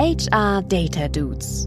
HR 0.00 0.62
Data 0.62 1.08
Dudes. 1.08 1.66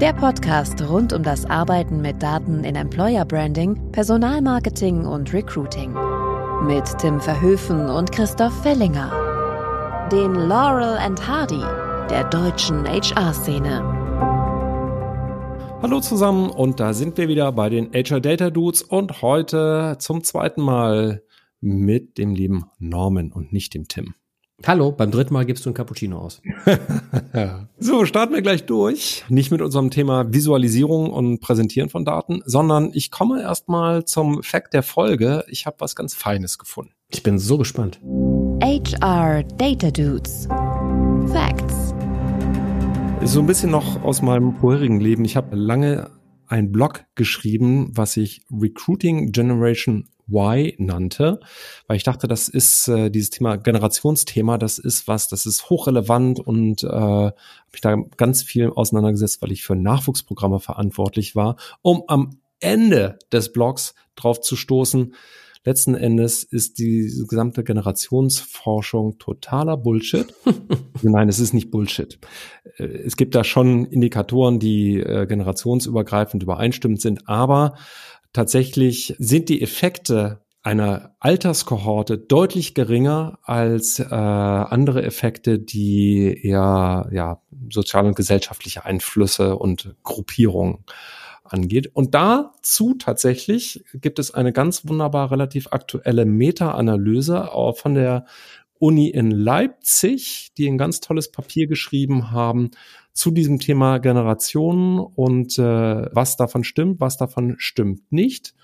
Der 0.00 0.12
Podcast 0.14 0.82
rund 0.82 1.12
um 1.12 1.22
das 1.22 1.46
Arbeiten 1.46 2.02
mit 2.02 2.20
Daten 2.20 2.64
in 2.64 2.74
Employer 2.74 3.24
Branding, 3.24 3.92
Personalmarketing 3.92 5.06
und 5.06 5.32
Recruiting. 5.32 5.94
Mit 6.66 6.82
Tim 6.98 7.20
Verhöfen 7.20 7.88
und 7.88 8.10
Christoph 8.10 8.52
Fellinger. 8.64 10.08
Den 10.10 10.34
Laurel 10.34 10.98
and 10.98 11.24
Hardy 11.24 11.62
der 12.10 12.24
deutschen 12.30 12.84
HR-Szene. 12.84 13.84
Hallo 15.82 16.00
zusammen 16.00 16.50
und 16.50 16.80
da 16.80 16.94
sind 16.94 17.16
wir 17.16 17.28
wieder 17.28 17.52
bei 17.52 17.68
den 17.68 17.92
HR 17.92 18.18
Data 18.18 18.50
Dudes 18.50 18.82
und 18.82 19.22
heute 19.22 19.98
zum 20.00 20.24
zweiten 20.24 20.62
Mal 20.62 21.22
mit 21.60 22.18
dem 22.18 22.34
lieben 22.34 22.64
Norman 22.80 23.30
und 23.30 23.52
nicht 23.52 23.72
dem 23.74 23.86
Tim. 23.86 24.16
Hallo, 24.66 24.92
beim 24.92 25.10
dritten 25.10 25.34
Mal 25.34 25.44
gibst 25.44 25.66
du 25.66 25.70
ein 25.70 25.74
Cappuccino 25.74 26.16
aus. 26.16 26.40
so, 27.78 28.06
starten 28.06 28.32
wir 28.32 28.40
gleich 28.40 28.64
durch. 28.64 29.22
Nicht 29.28 29.50
mit 29.50 29.60
unserem 29.60 29.90
Thema 29.90 30.32
Visualisierung 30.32 31.10
und 31.10 31.40
Präsentieren 31.40 31.90
von 31.90 32.06
Daten, 32.06 32.40
sondern 32.46 32.90
ich 32.94 33.10
komme 33.10 33.42
erstmal 33.42 34.06
zum 34.06 34.42
Fact 34.42 34.72
der 34.72 34.82
Folge. 34.82 35.44
Ich 35.48 35.66
habe 35.66 35.76
was 35.80 35.94
ganz 35.94 36.14
Feines 36.14 36.58
gefunden. 36.58 36.92
Ich 37.10 37.22
bin 37.22 37.38
so 37.38 37.58
gespannt. 37.58 38.00
HR 38.62 39.42
Data 39.42 39.90
Dudes. 39.90 40.48
Facts. 41.30 41.94
So 43.24 43.40
ein 43.40 43.46
bisschen 43.46 43.70
noch 43.70 44.02
aus 44.02 44.22
meinem 44.22 44.56
vorherigen 44.56 44.98
Leben. 44.98 45.26
Ich 45.26 45.36
habe 45.36 45.56
lange 45.56 46.10
einen 46.46 46.72
Blog 46.72 47.04
geschrieben, 47.16 47.90
was 47.92 48.16
ich 48.16 48.46
Recruiting 48.50 49.30
Generation 49.30 50.08
Y 50.28 50.74
nannte, 50.78 51.40
weil 51.86 51.96
ich 51.96 52.02
dachte, 52.02 52.28
das 52.28 52.48
ist 52.48 52.88
äh, 52.88 53.10
dieses 53.10 53.30
Thema 53.30 53.56
Generationsthema, 53.56 54.58
das 54.58 54.78
ist 54.78 55.06
was, 55.08 55.28
das 55.28 55.46
ist 55.46 55.70
hochrelevant 55.70 56.40
und 56.40 56.82
äh, 56.82 56.88
habe 56.88 57.34
mich 57.72 57.80
da 57.80 57.96
ganz 58.16 58.42
viel 58.42 58.70
auseinandergesetzt, 58.70 59.42
weil 59.42 59.52
ich 59.52 59.62
für 59.62 59.76
Nachwuchsprogramme 59.76 60.60
verantwortlich 60.60 61.36
war, 61.36 61.56
um 61.82 62.04
am 62.08 62.38
Ende 62.60 63.18
des 63.32 63.52
Blogs 63.52 63.94
drauf 64.16 64.40
zu 64.40 64.56
stoßen. 64.56 65.14
Letzten 65.66 65.94
Endes 65.94 66.44
ist 66.44 66.78
die 66.78 67.10
gesamte 67.26 67.64
Generationsforschung 67.64 69.18
totaler 69.18 69.78
Bullshit. 69.78 70.34
Nein, 71.02 71.30
es 71.30 71.40
ist 71.40 71.54
nicht 71.54 71.70
Bullshit. 71.70 72.18
Äh, 72.76 72.84
es 72.84 73.16
gibt 73.16 73.34
da 73.34 73.44
schon 73.44 73.86
Indikatoren, 73.86 74.58
die 74.58 75.00
äh, 75.00 75.26
generationsübergreifend 75.26 76.42
übereinstimmend 76.42 77.00
sind, 77.00 77.28
aber 77.28 77.76
tatsächlich 78.34 79.14
sind 79.18 79.48
die 79.48 79.62
Effekte 79.62 80.44
einer 80.62 81.14
Alterskohorte 81.20 82.18
deutlich 82.18 82.74
geringer 82.74 83.38
als 83.42 83.98
äh, 83.98 84.04
andere 84.04 85.02
Effekte, 85.02 85.58
die 85.58 86.40
eher 86.42 87.08
ja, 87.12 87.42
soziale 87.70 88.08
und 88.08 88.16
gesellschaftliche 88.16 88.84
Einflüsse 88.84 89.56
und 89.56 89.94
Gruppierungen 90.02 90.84
angeht. 91.44 91.90
Und 91.92 92.14
dazu 92.14 92.94
tatsächlich 92.94 93.84
gibt 93.92 94.18
es 94.18 94.32
eine 94.32 94.52
ganz 94.52 94.88
wunderbar 94.88 95.30
relativ 95.30 95.68
aktuelle 95.70 96.24
Meta-Analyse 96.24 97.50
von 97.76 97.94
der 97.94 98.24
Uni 98.78 99.08
in 99.08 99.30
Leipzig, 99.30 100.52
die 100.56 100.66
ein 100.66 100.78
ganz 100.78 101.00
tolles 101.00 101.30
Papier 101.30 101.66
geschrieben 101.66 102.30
haben 102.30 102.70
zu 103.14 103.30
diesem 103.30 103.60
Thema 103.60 103.98
Generationen 103.98 104.98
und 104.98 105.58
äh, 105.58 105.62
was 106.12 106.36
davon 106.36 106.64
stimmt, 106.64 107.00
was 107.00 107.16
davon 107.16 107.54
stimmt 107.58 108.12
nicht. 108.12 108.54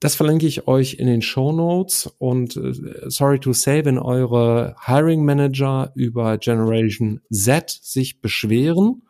Das 0.00 0.14
verlinke 0.14 0.46
ich 0.46 0.68
euch 0.68 0.94
in 0.94 1.06
den 1.06 1.22
Show 1.22 1.50
Notes 1.50 2.06
und 2.18 2.56
äh, 2.56 3.08
sorry 3.08 3.40
to 3.40 3.54
say, 3.54 3.84
wenn 3.86 3.98
eure 3.98 4.76
Hiring 4.84 5.24
Manager 5.24 5.92
über 5.94 6.36
Generation 6.36 7.22
Z 7.32 7.70
sich 7.70 8.20
beschweren, 8.20 9.02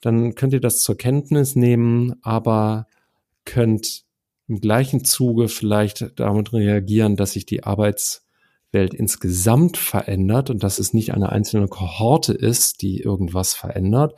dann 0.00 0.34
könnt 0.34 0.54
ihr 0.54 0.60
das 0.60 0.80
zur 0.80 0.96
Kenntnis 0.96 1.54
nehmen, 1.54 2.14
aber 2.22 2.86
könnt 3.44 4.04
im 4.48 4.60
gleichen 4.60 5.04
Zuge 5.04 5.48
vielleicht 5.48 6.18
damit 6.18 6.54
reagieren, 6.54 7.16
dass 7.16 7.32
sich 7.32 7.44
die 7.44 7.64
Arbeits 7.64 8.26
Welt 8.72 8.94
insgesamt 8.94 9.76
verändert 9.76 10.50
und 10.50 10.62
dass 10.62 10.78
es 10.78 10.94
nicht 10.94 11.12
eine 11.12 11.30
einzelne 11.30 11.68
Kohorte 11.68 12.32
ist, 12.32 12.82
die 12.82 13.00
irgendwas 13.00 13.54
verändert, 13.54 14.14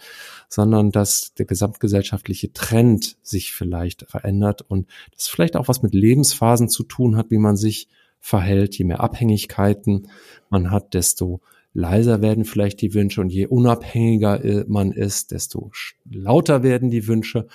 sondern 0.48 0.90
dass 0.90 1.34
der 1.34 1.46
gesamtgesellschaftliche 1.46 2.52
Trend 2.52 3.16
sich 3.22 3.52
vielleicht 3.52 4.08
verändert 4.10 4.62
und 4.62 4.88
das 5.14 5.28
vielleicht 5.28 5.56
auch 5.56 5.68
was 5.68 5.82
mit 5.82 5.94
Lebensphasen 5.94 6.68
zu 6.68 6.82
tun 6.82 7.16
hat, 7.16 7.30
wie 7.30 7.38
man 7.38 7.56
sich 7.56 7.88
verhält. 8.20 8.76
Je 8.76 8.84
mehr 8.84 9.00
Abhängigkeiten 9.00 10.08
man 10.50 10.70
hat, 10.70 10.94
desto 10.94 11.40
leiser 11.74 12.20
werden 12.20 12.44
vielleicht 12.44 12.80
die 12.82 12.94
Wünsche 12.94 13.20
und 13.20 13.32
je 13.32 13.46
unabhängiger 13.46 14.44
äh, 14.44 14.64
man 14.68 14.92
ist, 14.92 15.30
desto 15.30 15.70
lauter 16.04 16.62
werden 16.62 16.90
die 16.90 17.06
Wünsche 17.08 17.46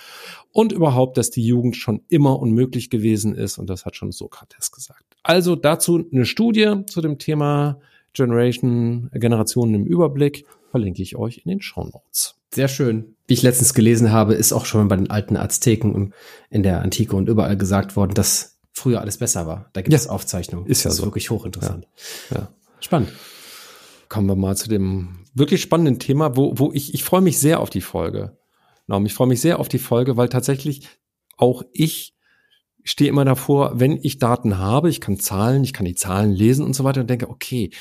und 0.52 0.72
überhaupt, 0.72 1.18
dass 1.18 1.30
die 1.30 1.46
Jugend 1.46 1.76
schon 1.76 2.02
immer 2.10 2.40
unmöglich 2.40 2.90
gewesen 2.90 3.36
ist 3.36 3.58
und 3.58 3.70
das 3.70 3.86
hat 3.86 3.96
schon 3.96 4.12
Sokrates 4.12 4.72
gesagt. 4.72 5.17
Also 5.28 5.58
dazu 5.58 6.08
eine 6.10 6.26
Studie 6.26 6.84
zu 6.88 7.02
dem 7.02 7.18
Thema 7.18 7.80
Generation, 8.14 9.10
Generationen 9.14 9.76
im 9.76 9.86
Überblick 9.86 10.46
verlinke 10.72 11.02
ich 11.02 11.18
euch 11.18 11.42
in 11.44 11.50
den 11.50 11.62
Show 11.62 11.84
Notes. 11.84 12.36
Sehr 12.54 12.70
schön. 12.70 13.16
Wie 13.28 13.34
ich 13.34 13.42
letztens 13.42 13.74
gelesen 13.74 14.14
habe, 14.14 14.36
ist 14.36 14.54
auch 14.54 14.66
schon 14.66 14.88
bei 14.88 14.96
den 14.96 15.10
alten 15.10 15.36
Azteken 15.36 16.14
in 16.50 16.64
der 16.64 16.82
Antike 16.82 17.14
und 17.16 17.28
überall 17.28 17.58
gesagt 17.58 17.98
worden, 17.98 18.14
dass 18.14 18.58
früher 18.72 19.02
alles 19.02 19.18
besser 19.18 19.46
war. 19.48 19.70
Da 19.74 19.82
gibt 19.82 19.92
ja. 19.92 19.98
es 19.98 20.08
Aufzeichnungen. 20.08 20.66
Ist 20.66 20.84
ja 20.84 20.90
das 20.90 20.94
ist 20.94 21.00
so. 21.00 21.06
wirklich 21.08 21.30
hochinteressant. 21.30 21.88
Ja. 22.32 22.38
ja. 22.38 22.48
Spannend 22.80 23.12
kommen 24.08 24.28
wir 24.28 24.38
mal 24.38 24.56
zu 24.56 24.70
dem 24.70 25.26
wirklich 25.34 25.62
spannenden 25.62 26.00
Thema, 26.00 26.38
wo, 26.38 26.58
wo 26.58 26.72
ich, 26.72 26.94
ich 26.94 27.04
freue 27.04 27.22
mich 27.22 27.38
sehr 27.40 27.60
auf 27.60 27.70
die 27.70 27.82
Folge. 27.82 28.38
Genau, 28.88 29.04
ich 29.04 29.14
freue 29.14 29.28
mich 29.28 29.42
sehr 29.42 29.60
auf 29.60 29.68
die 29.68 29.80
Folge, 29.80 30.16
weil 30.16 30.30
tatsächlich 30.30 30.88
auch 31.36 31.64
ich 31.74 32.17
stehe 32.90 33.10
immer 33.10 33.26
davor, 33.26 33.80
wenn 33.80 34.00
ich 34.02 34.18
Daten 34.18 34.58
habe, 34.58 34.90
ich 34.90 35.02
kann 35.02 35.20
Zahlen, 35.20 35.64
ich 35.64 35.74
kann 35.74 35.86
die 35.86 35.96
Zahlen 35.96 36.32
lesen 36.32 36.66
und 36.66 36.74
so 36.74 36.84
weiter 36.84 37.02
und 37.02 37.10
denke, 37.10 37.30
okay, 37.30 37.72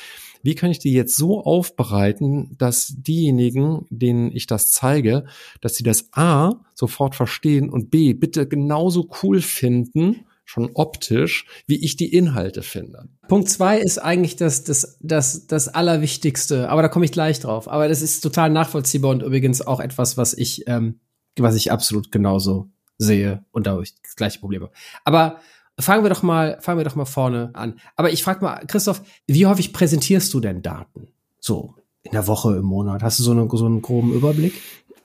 wie 0.43 0.55
kann 0.55 0.69
ich 0.71 0.79
die 0.79 0.91
jetzt 0.91 1.15
so 1.15 1.43
aufbereiten, 1.43 2.55
dass 2.57 2.93
diejenigen, 2.97 3.85
denen 3.89 4.31
ich 4.31 4.47
das 4.47 4.71
zeige, 4.71 5.25
dass 5.61 5.75
sie 5.75 5.83
das 5.83 6.09
A 6.11 6.61
sofort 6.73 7.15
verstehen 7.15 7.69
und 7.69 7.89
B 7.89 8.13
bitte 8.13 8.47
genauso 8.47 9.09
cool 9.23 9.41
finden, 9.41 10.25
schon 10.45 10.71
optisch, 10.75 11.45
wie 11.65 11.83
ich 11.83 11.97
die 11.97 12.13
Inhalte 12.13 12.61
finde. 12.61 13.09
Punkt 13.27 13.49
zwei 13.49 13.79
ist 13.79 13.97
eigentlich 13.97 14.37
das, 14.37 14.63
das, 14.63 14.97
das, 15.01 15.47
das 15.47 15.67
Allerwichtigste, 15.67 16.69
aber 16.69 16.81
da 16.81 16.87
komme 16.87 17.03
ich 17.03 17.11
gleich 17.11 17.39
drauf. 17.39 17.67
Aber 17.67 17.89
das 17.89 18.01
ist 18.01 18.21
total 18.21 18.49
nachvollziehbar 18.49 19.11
und 19.11 19.23
übrigens 19.23 19.61
auch 19.61 19.81
etwas, 19.81 20.17
was 20.17 20.33
ich, 20.33 20.63
ähm, 20.67 20.99
was 21.37 21.55
ich 21.55 21.71
absolut 21.71 22.11
genauso 22.11 22.69
sehe 22.97 23.45
und 23.51 23.67
da 23.67 23.71
habe 23.71 23.83
ich 23.83 23.99
das 24.01 24.15
gleiche 24.15 24.39
Problem. 24.39 24.67
Aber 25.03 25.39
fangen 25.79 26.03
wir 26.03 26.09
doch 26.09 26.23
mal, 26.23 26.57
fangen 26.61 26.79
wir 26.79 26.85
doch 26.85 26.95
mal 26.95 27.05
vorne 27.05 27.51
an. 27.53 27.79
Aber 27.95 28.11
ich 28.11 28.23
frage 28.23 28.43
mal, 28.43 28.65
Christoph, 28.67 29.01
wie 29.27 29.45
häufig 29.45 29.73
präsentierst 29.73 30.33
du 30.33 30.39
denn 30.39 30.61
Daten? 30.61 31.09
So 31.39 31.75
in 32.03 32.11
der 32.11 32.27
Woche, 32.27 32.55
im 32.55 32.65
Monat? 32.65 33.03
Hast 33.03 33.19
du 33.19 33.23
so, 33.23 33.31
eine, 33.31 33.47
so 33.51 33.65
einen 33.65 33.81
groben 33.81 34.13
Überblick? 34.13 34.53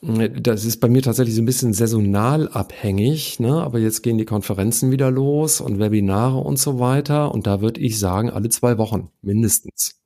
Das 0.03 0.65
ist 0.65 0.81
bei 0.81 0.89
mir 0.89 1.01
tatsächlich 1.01 1.37
so 1.37 1.43
ein 1.43 1.47
bisschen 1.47 1.75
saisonal 1.75 2.49
abhängig, 2.49 3.39
ne? 3.39 3.63
aber 3.63 3.79
jetzt 3.79 4.03
gehen 4.03 4.19
die 4.19 4.25
Konferenzen 4.25 4.91
wieder 4.91 5.13
los 5.13 5.61
und 5.61 5.79
Webinare 5.79 6.39
und 6.39 6.59
so 6.59 6.81
weiter 6.81 7.33
und 7.33 7.47
da 7.47 7.61
würde 7.61 7.81
ich 7.81 8.01
sagen, 8.01 8.29
alle 8.29 8.49
zwei 8.49 8.79
Wochen 8.79 9.11
mindestens. 9.21 10.01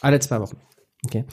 Alle 0.00 0.18
zwei 0.18 0.40
Wochen. 0.40 0.56
Okay. 1.04 1.24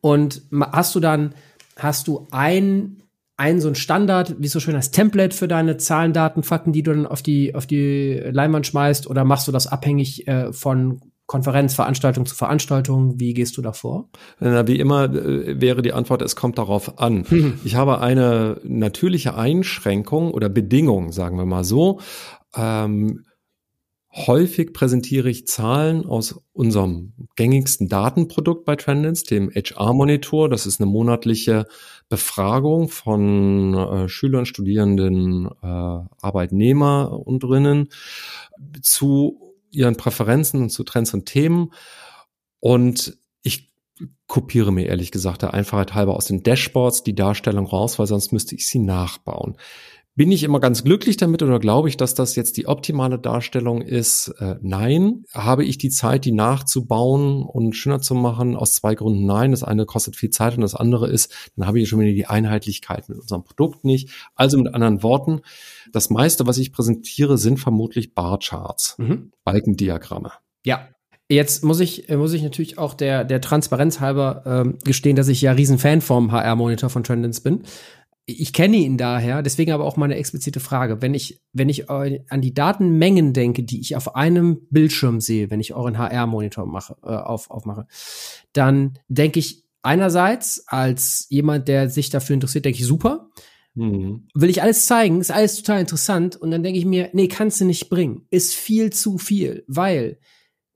Und 0.00 0.42
hast 0.72 0.96
du 0.96 1.00
dann, 1.00 1.32
hast 1.76 2.08
du 2.08 2.26
ein, 2.32 3.04
ein 3.38 3.60
so 3.60 3.68
ein 3.68 3.76
Standard, 3.76 4.34
wie 4.38 4.48
so 4.48 4.60
schön 4.60 4.74
als 4.74 4.90
Template 4.90 5.34
für 5.34 5.48
deine 5.48 5.76
Zahlen, 5.76 6.12
Daten, 6.12 6.42
Fakten, 6.42 6.72
die 6.72 6.82
du 6.82 6.92
dann 6.92 7.06
auf 7.06 7.22
die, 7.22 7.54
auf 7.54 7.66
die 7.66 8.20
Leinwand 8.30 8.66
schmeißt 8.66 9.08
oder 9.08 9.24
machst 9.24 9.46
du 9.48 9.52
das 9.52 9.68
abhängig 9.68 10.26
äh, 10.26 10.52
von 10.52 11.00
Konferenz, 11.26 11.74
Veranstaltung 11.74 12.26
zu 12.26 12.34
Veranstaltung? 12.34 13.20
Wie 13.20 13.34
gehst 13.34 13.56
du 13.56 13.62
da 13.62 13.72
vor? 13.72 14.08
Na, 14.40 14.66
wie 14.66 14.80
immer 14.80 15.04
äh, 15.04 15.60
wäre 15.60 15.82
die 15.82 15.92
Antwort, 15.92 16.20
es 16.22 16.34
kommt 16.34 16.58
darauf 16.58 16.98
an. 16.98 17.26
Mhm. 17.28 17.60
Ich 17.64 17.76
habe 17.76 18.00
eine 18.00 18.60
natürliche 18.64 19.36
Einschränkung 19.36 20.32
oder 20.32 20.48
Bedingung, 20.48 21.12
sagen 21.12 21.38
wir 21.38 21.46
mal 21.46 21.64
so. 21.64 22.00
Ähm, 22.56 23.24
häufig 24.12 24.72
präsentiere 24.72 25.28
ich 25.28 25.46
Zahlen 25.46 26.06
aus 26.06 26.40
unserem 26.52 27.12
gängigsten 27.36 27.88
Datenprodukt 27.88 28.64
bei 28.64 28.76
Trendins, 28.76 29.24
dem 29.24 29.50
HR-Monitor. 29.50 30.48
Das 30.48 30.66
ist 30.66 30.80
eine 30.80 30.90
monatliche 30.90 31.66
Befragung 32.08 32.88
von 32.88 33.74
äh, 33.74 34.08
Schülern, 34.08 34.46
Studierenden, 34.46 35.46
äh, 35.62 35.66
Arbeitnehmer 35.66 37.20
und 37.26 37.42
drinnen 37.42 37.88
zu 38.82 39.54
ihren 39.70 39.96
Präferenzen 39.96 40.62
und 40.62 40.70
zu 40.70 40.84
Trends 40.84 41.12
und 41.12 41.26
Themen. 41.26 41.72
Und 42.60 43.18
ich 43.42 43.70
kopiere 44.26 44.72
mir 44.72 44.86
ehrlich 44.86 45.10
gesagt 45.10 45.42
der 45.42 45.54
Einfachheit 45.54 45.94
halber 45.94 46.16
aus 46.16 46.26
den 46.26 46.42
Dashboards 46.42 47.02
die 47.02 47.14
Darstellung 47.14 47.66
raus, 47.66 47.98
weil 47.98 48.06
sonst 48.06 48.32
müsste 48.32 48.54
ich 48.54 48.66
sie 48.66 48.78
nachbauen. 48.78 49.56
Bin 50.18 50.32
ich 50.32 50.42
immer 50.42 50.58
ganz 50.58 50.82
glücklich 50.82 51.16
damit 51.16 51.44
oder 51.44 51.60
glaube 51.60 51.88
ich, 51.88 51.96
dass 51.96 52.12
das 52.12 52.34
jetzt 52.34 52.56
die 52.56 52.66
optimale 52.66 53.20
Darstellung 53.20 53.82
ist? 53.82 54.34
Äh, 54.40 54.56
nein. 54.60 55.22
Habe 55.32 55.64
ich 55.64 55.78
die 55.78 55.90
Zeit, 55.90 56.24
die 56.24 56.32
nachzubauen 56.32 57.44
und 57.44 57.76
schöner 57.76 58.00
zu 58.00 58.16
machen? 58.16 58.56
Aus 58.56 58.74
zwei 58.74 58.96
Gründen 58.96 59.26
nein. 59.26 59.52
Das 59.52 59.62
eine 59.62 59.86
kostet 59.86 60.16
viel 60.16 60.30
Zeit 60.30 60.56
und 60.56 60.62
das 60.62 60.74
andere 60.74 61.08
ist, 61.08 61.32
dann 61.54 61.68
habe 61.68 61.78
ich 61.78 61.88
schon 61.88 62.00
wieder 62.00 62.10
die 62.10 62.26
Einheitlichkeit 62.26 63.08
mit 63.08 63.20
unserem 63.20 63.44
Produkt 63.44 63.84
nicht. 63.84 64.10
Also 64.34 64.58
mit 64.58 64.74
anderen 64.74 65.04
Worten, 65.04 65.42
das 65.92 66.10
meiste, 66.10 66.48
was 66.48 66.58
ich 66.58 66.72
präsentiere, 66.72 67.38
sind 67.38 67.60
vermutlich 67.60 68.16
Barcharts, 68.16 68.96
mhm. 68.98 69.30
Balkendiagramme. 69.44 70.32
Ja, 70.66 70.88
Jetzt 71.30 71.62
muss 71.62 71.78
ich, 71.80 72.08
muss 72.08 72.32
ich 72.32 72.42
natürlich 72.42 72.78
auch 72.78 72.94
der, 72.94 73.22
der 73.22 73.42
Transparenz 73.42 74.00
halber 74.00 74.44
ähm, 74.46 74.78
gestehen, 74.82 75.14
dass 75.14 75.28
ich 75.28 75.42
ja 75.42 75.52
riesen 75.52 75.76
Fan 75.76 76.00
vom 76.00 76.32
HR-Monitor 76.32 76.88
von 76.88 77.04
Trendens 77.04 77.40
bin 77.40 77.64
ich 78.30 78.52
kenne 78.52 78.76
ihn 78.76 78.98
daher, 78.98 79.42
deswegen 79.42 79.72
aber 79.72 79.84
auch 79.84 79.96
meine 79.96 80.16
explizite 80.16 80.60
Frage. 80.60 81.00
Wenn 81.00 81.14
ich, 81.14 81.40
wenn 81.54 81.70
ich 81.70 81.88
an 81.88 82.42
die 82.42 82.52
Datenmengen 82.52 83.32
denke, 83.32 83.62
die 83.62 83.80
ich 83.80 83.96
auf 83.96 84.16
einem 84.16 84.66
Bildschirm 84.68 85.22
sehe, 85.22 85.50
wenn 85.50 85.60
ich 85.60 85.72
euren 85.72 85.96
HR-Monitor 85.96 86.66
mache, 86.66 86.96
äh, 87.02 87.06
auf, 87.06 87.50
aufmache, 87.50 87.86
dann 88.52 88.98
denke 89.08 89.38
ich 89.38 89.64
einerseits 89.82 90.64
als 90.66 91.26
jemand, 91.30 91.68
der 91.68 91.88
sich 91.88 92.10
dafür 92.10 92.34
interessiert, 92.34 92.66
denke 92.66 92.80
ich 92.80 92.86
super. 92.86 93.30
Mhm. 93.74 94.28
Will 94.34 94.50
ich 94.50 94.60
alles 94.60 94.84
zeigen, 94.84 95.22
ist 95.22 95.30
alles 95.30 95.56
total 95.56 95.80
interessant. 95.80 96.36
Und 96.36 96.50
dann 96.50 96.62
denke 96.62 96.78
ich 96.78 96.84
mir, 96.84 97.08
nee, 97.14 97.28
kannst 97.28 97.62
du 97.62 97.64
nicht 97.64 97.88
bringen. 97.88 98.26
Ist 98.28 98.54
viel 98.54 98.92
zu 98.92 99.16
viel, 99.16 99.64
weil 99.68 100.18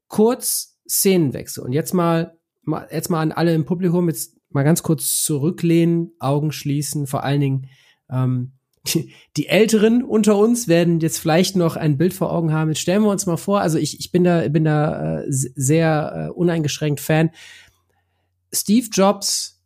kurz 0.09 0.79
Szenenwechsel. 0.89 1.63
Und 1.65 1.73
jetzt 1.73 1.93
mal, 1.93 2.39
mal 2.63 2.89
jetzt 2.91 3.11
mal 3.11 3.21
an 3.21 3.33
alle 3.33 3.53
im 3.53 3.67
Publikum, 3.67 4.09
jetzt 4.09 4.39
mal 4.55 4.63
ganz 4.63 4.83
kurz 4.83 5.23
zurücklehnen, 5.23 6.13
Augen 6.19 6.53
schließen, 6.53 7.07
vor 7.07 7.25
allen 7.25 7.41
Dingen 7.41 7.69
ähm, 8.11 8.53
die, 8.87 9.13
die 9.37 9.47
Älteren 9.47 10.03
unter 10.03 10.37
uns 10.37 10.67
werden 10.67 11.01
jetzt 11.01 11.19
vielleicht 11.19 11.57
noch 11.57 11.77
ein 11.77 11.97
Bild 11.97 12.13
vor 12.13 12.33
Augen 12.33 12.53
haben. 12.53 12.71
Jetzt 12.71 12.81
stellen 12.81 13.03
wir 13.03 13.11
uns 13.11 13.27
mal 13.27 13.37
vor, 13.37 13.61
also 13.61 13.79
ich, 13.79 14.01
ich 14.01 14.11
bin 14.11 14.25
da, 14.25 14.49
bin 14.49 14.65
da 14.65 15.21
äh, 15.21 15.25
sehr 15.29 16.29
äh, 16.31 16.33
uneingeschränkt 16.33 17.01
Fan. 17.01 17.31
Steve 18.53 18.89
Jobs 18.93 19.63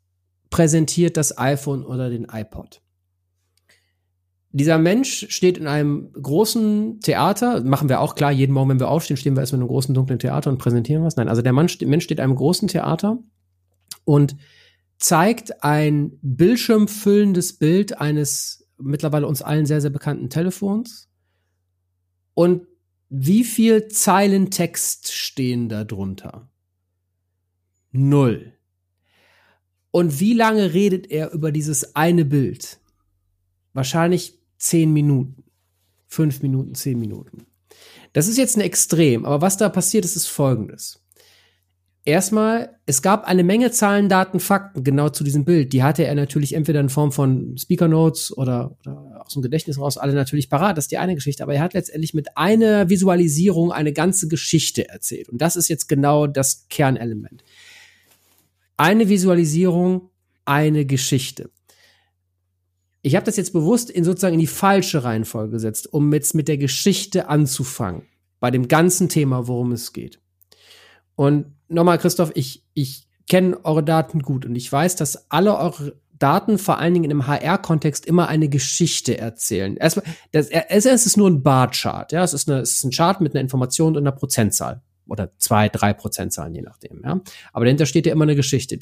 präsentiert 0.50 1.16
das 1.16 1.38
iPhone 1.38 1.84
oder 1.84 2.10
den 2.10 2.26
iPod. 2.30 2.82
Dieser 4.52 4.78
Mensch 4.78 5.26
steht 5.28 5.58
in 5.58 5.66
einem 5.66 6.12
großen 6.12 7.00
Theater, 7.00 7.62
machen 7.62 7.88
wir 7.88 8.00
auch 8.00 8.14
klar, 8.14 8.32
jeden 8.32 8.52
Morgen, 8.52 8.70
wenn 8.70 8.80
wir 8.80 8.88
aufstehen, 8.88 9.16
stehen 9.16 9.34
wir 9.34 9.40
erstmal 9.40 9.58
in 9.58 9.62
einem 9.64 9.68
großen 9.68 9.94
dunklen 9.94 10.18
Theater 10.18 10.50
und 10.50 10.58
präsentieren 10.58 11.04
was. 11.04 11.16
Nein, 11.16 11.28
also 11.28 11.42
der 11.42 11.52
Mensch, 11.52 11.78
Mensch 11.80 12.04
steht 12.04 12.18
in 12.18 12.24
einem 12.24 12.36
großen 12.36 12.68
Theater 12.68 13.18
und 14.04 14.36
zeigt 14.98 15.62
ein 15.62 16.18
bildschirmfüllendes 16.22 17.54
Bild 17.54 18.00
eines 18.00 18.66
mittlerweile 18.78 19.26
uns 19.26 19.42
allen 19.42 19.66
sehr, 19.66 19.80
sehr 19.80 19.90
bekannten 19.90 20.30
Telefons. 20.30 21.08
Und 22.34 22.66
wie 23.08 23.44
viel 23.44 23.88
Zeilen 23.88 24.50
Text 24.50 25.12
stehen 25.12 25.68
da 25.68 25.84
drunter? 25.84 26.50
Null. 27.92 28.52
Und 29.90 30.20
wie 30.20 30.34
lange 30.34 30.74
redet 30.74 31.10
er 31.10 31.32
über 31.32 31.52
dieses 31.52 31.96
eine 31.96 32.24
Bild? 32.24 32.80
Wahrscheinlich 33.72 34.38
zehn 34.58 34.92
Minuten. 34.92 35.44
Fünf 36.06 36.42
Minuten, 36.42 36.74
zehn 36.74 36.98
Minuten. 36.98 37.46
Das 38.12 38.28
ist 38.28 38.38
jetzt 38.38 38.56
ein 38.56 38.62
Extrem, 38.62 39.24
aber 39.24 39.40
was 39.40 39.56
da 39.56 39.68
passiert 39.68 40.04
ist, 40.04 40.16
ist 40.16 40.26
folgendes. 40.26 41.02
Erstmal, 42.06 42.78
es 42.86 43.02
gab 43.02 43.24
eine 43.24 43.42
Menge 43.42 43.72
Zahlen, 43.72 44.08
Daten, 44.08 44.38
Fakten 44.38 44.84
genau 44.84 45.08
zu 45.08 45.24
diesem 45.24 45.44
Bild. 45.44 45.72
Die 45.72 45.82
hatte 45.82 46.04
er 46.04 46.14
natürlich 46.14 46.52
entweder 46.52 46.78
in 46.78 46.88
Form 46.88 47.10
von 47.10 47.58
Speaker 47.58 47.88
Notes 47.88 48.32
oder, 48.38 48.76
oder 48.78 49.24
aus 49.26 49.32
dem 49.32 49.42
Gedächtnis 49.42 49.76
raus 49.76 49.98
alle 49.98 50.14
natürlich 50.14 50.48
parat. 50.48 50.78
Das 50.78 50.84
ist 50.84 50.92
die 50.92 50.98
eine 50.98 51.16
Geschichte. 51.16 51.42
Aber 51.42 51.54
er 51.54 51.62
hat 51.62 51.74
letztendlich 51.74 52.14
mit 52.14 52.36
einer 52.36 52.88
Visualisierung 52.88 53.72
eine 53.72 53.92
ganze 53.92 54.28
Geschichte 54.28 54.88
erzählt. 54.88 55.28
Und 55.28 55.42
das 55.42 55.56
ist 55.56 55.66
jetzt 55.66 55.88
genau 55.88 56.28
das 56.28 56.68
Kernelement. 56.68 57.42
Eine 58.76 59.08
Visualisierung, 59.08 60.10
eine 60.44 60.86
Geschichte. 60.86 61.50
Ich 63.02 63.16
habe 63.16 63.26
das 63.26 63.36
jetzt 63.36 63.52
bewusst 63.52 63.90
in 63.90 64.04
sozusagen 64.04 64.34
in 64.34 64.40
die 64.40 64.46
falsche 64.46 65.02
Reihenfolge 65.02 65.54
gesetzt, 65.54 65.92
um 65.92 66.12
jetzt 66.12 66.36
mit 66.36 66.46
der 66.46 66.58
Geschichte 66.58 67.28
anzufangen. 67.28 68.02
Bei 68.38 68.52
dem 68.52 68.68
ganzen 68.68 69.08
Thema, 69.08 69.48
worum 69.48 69.72
es 69.72 69.92
geht. 69.92 70.20
Und 71.16 71.46
nochmal, 71.68 71.98
Christoph, 71.98 72.30
ich, 72.34 72.64
ich 72.74 73.08
kenne 73.28 73.58
eure 73.64 73.82
Daten 73.82 74.20
gut 74.20 74.46
und 74.46 74.54
ich 74.54 74.70
weiß, 74.70 74.96
dass 74.96 75.30
alle 75.30 75.58
eure 75.58 75.96
Daten 76.18 76.58
vor 76.58 76.78
allen 76.78 76.94
Dingen 76.94 77.10
im 77.10 77.26
HR-Kontext 77.26 78.06
immer 78.06 78.28
eine 78.28 78.48
Geschichte 78.48 79.18
erzählen. 79.18 79.76
Erstmal, 79.76 80.06
das, 80.32 80.48
es 80.48 81.06
ist 81.06 81.16
nur 81.16 81.28
ein 81.28 81.42
Bar-Chart, 81.42 82.10
ja, 82.12 82.22
es 82.22 82.32
ist, 82.32 82.48
eine, 82.48 82.60
es 82.60 82.72
ist 82.72 82.84
ein 82.84 82.90
Chart 82.90 83.20
mit 83.20 83.34
einer 83.34 83.42
Information 83.42 83.96
und 83.96 84.02
einer 84.02 84.12
Prozentzahl 84.12 84.82
oder 85.08 85.30
zwei, 85.38 85.68
drei 85.68 85.92
Prozentzahlen, 85.92 86.54
je 86.54 86.62
nachdem, 86.62 87.02
ja. 87.04 87.20
Aber 87.52 87.64
dahinter 87.64 87.86
steht 87.86 88.06
ja 88.06 88.12
immer 88.12 88.24
eine 88.24 88.36
Geschichte, 88.36 88.78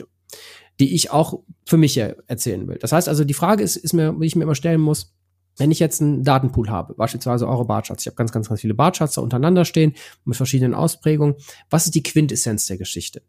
die 0.81 0.95
ich 0.95 1.11
auch 1.11 1.41
für 1.67 1.77
mich 1.77 1.97
erzählen 1.99 2.67
will. 2.69 2.79
Das 2.79 2.93
heißt 2.93 3.09
also, 3.09 3.25
die 3.25 3.35
Frage 3.35 3.63
ist, 3.63 3.77
ist 3.77 3.93
mir, 3.93 4.19
wie 4.21 4.27
ich 4.27 4.37
mir 4.37 4.45
immer 4.45 4.55
stellen 4.55 4.81
muss, 4.81 5.15
wenn 5.56 5.71
ich 5.71 5.79
jetzt 5.79 6.01
einen 6.03 6.25
Datenpool 6.25 6.69
habe, 6.69 6.95
beispielsweise 6.95 7.49
eure 7.49 7.65
Barcharts, 7.65 8.03
ich 8.03 8.06
habe 8.06 8.17
ganz, 8.17 8.33
ganz, 8.33 8.49
ganz 8.49 8.61
viele 8.61 8.75
Barcharts 8.75 9.15
da 9.15 9.21
untereinander 9.23 9.65
stehen 9.65 9.95
mit 10.25 10.37
verschiedenen 10.37 10.75
Ausprägungen. 10.75 11.37
Was 11.71 11.87
ist 11.87 11.95
die 11.95 12.03
Quintessenz 12.03 12.67
der 12.67 12.77
Geschichte? 12.77 13.23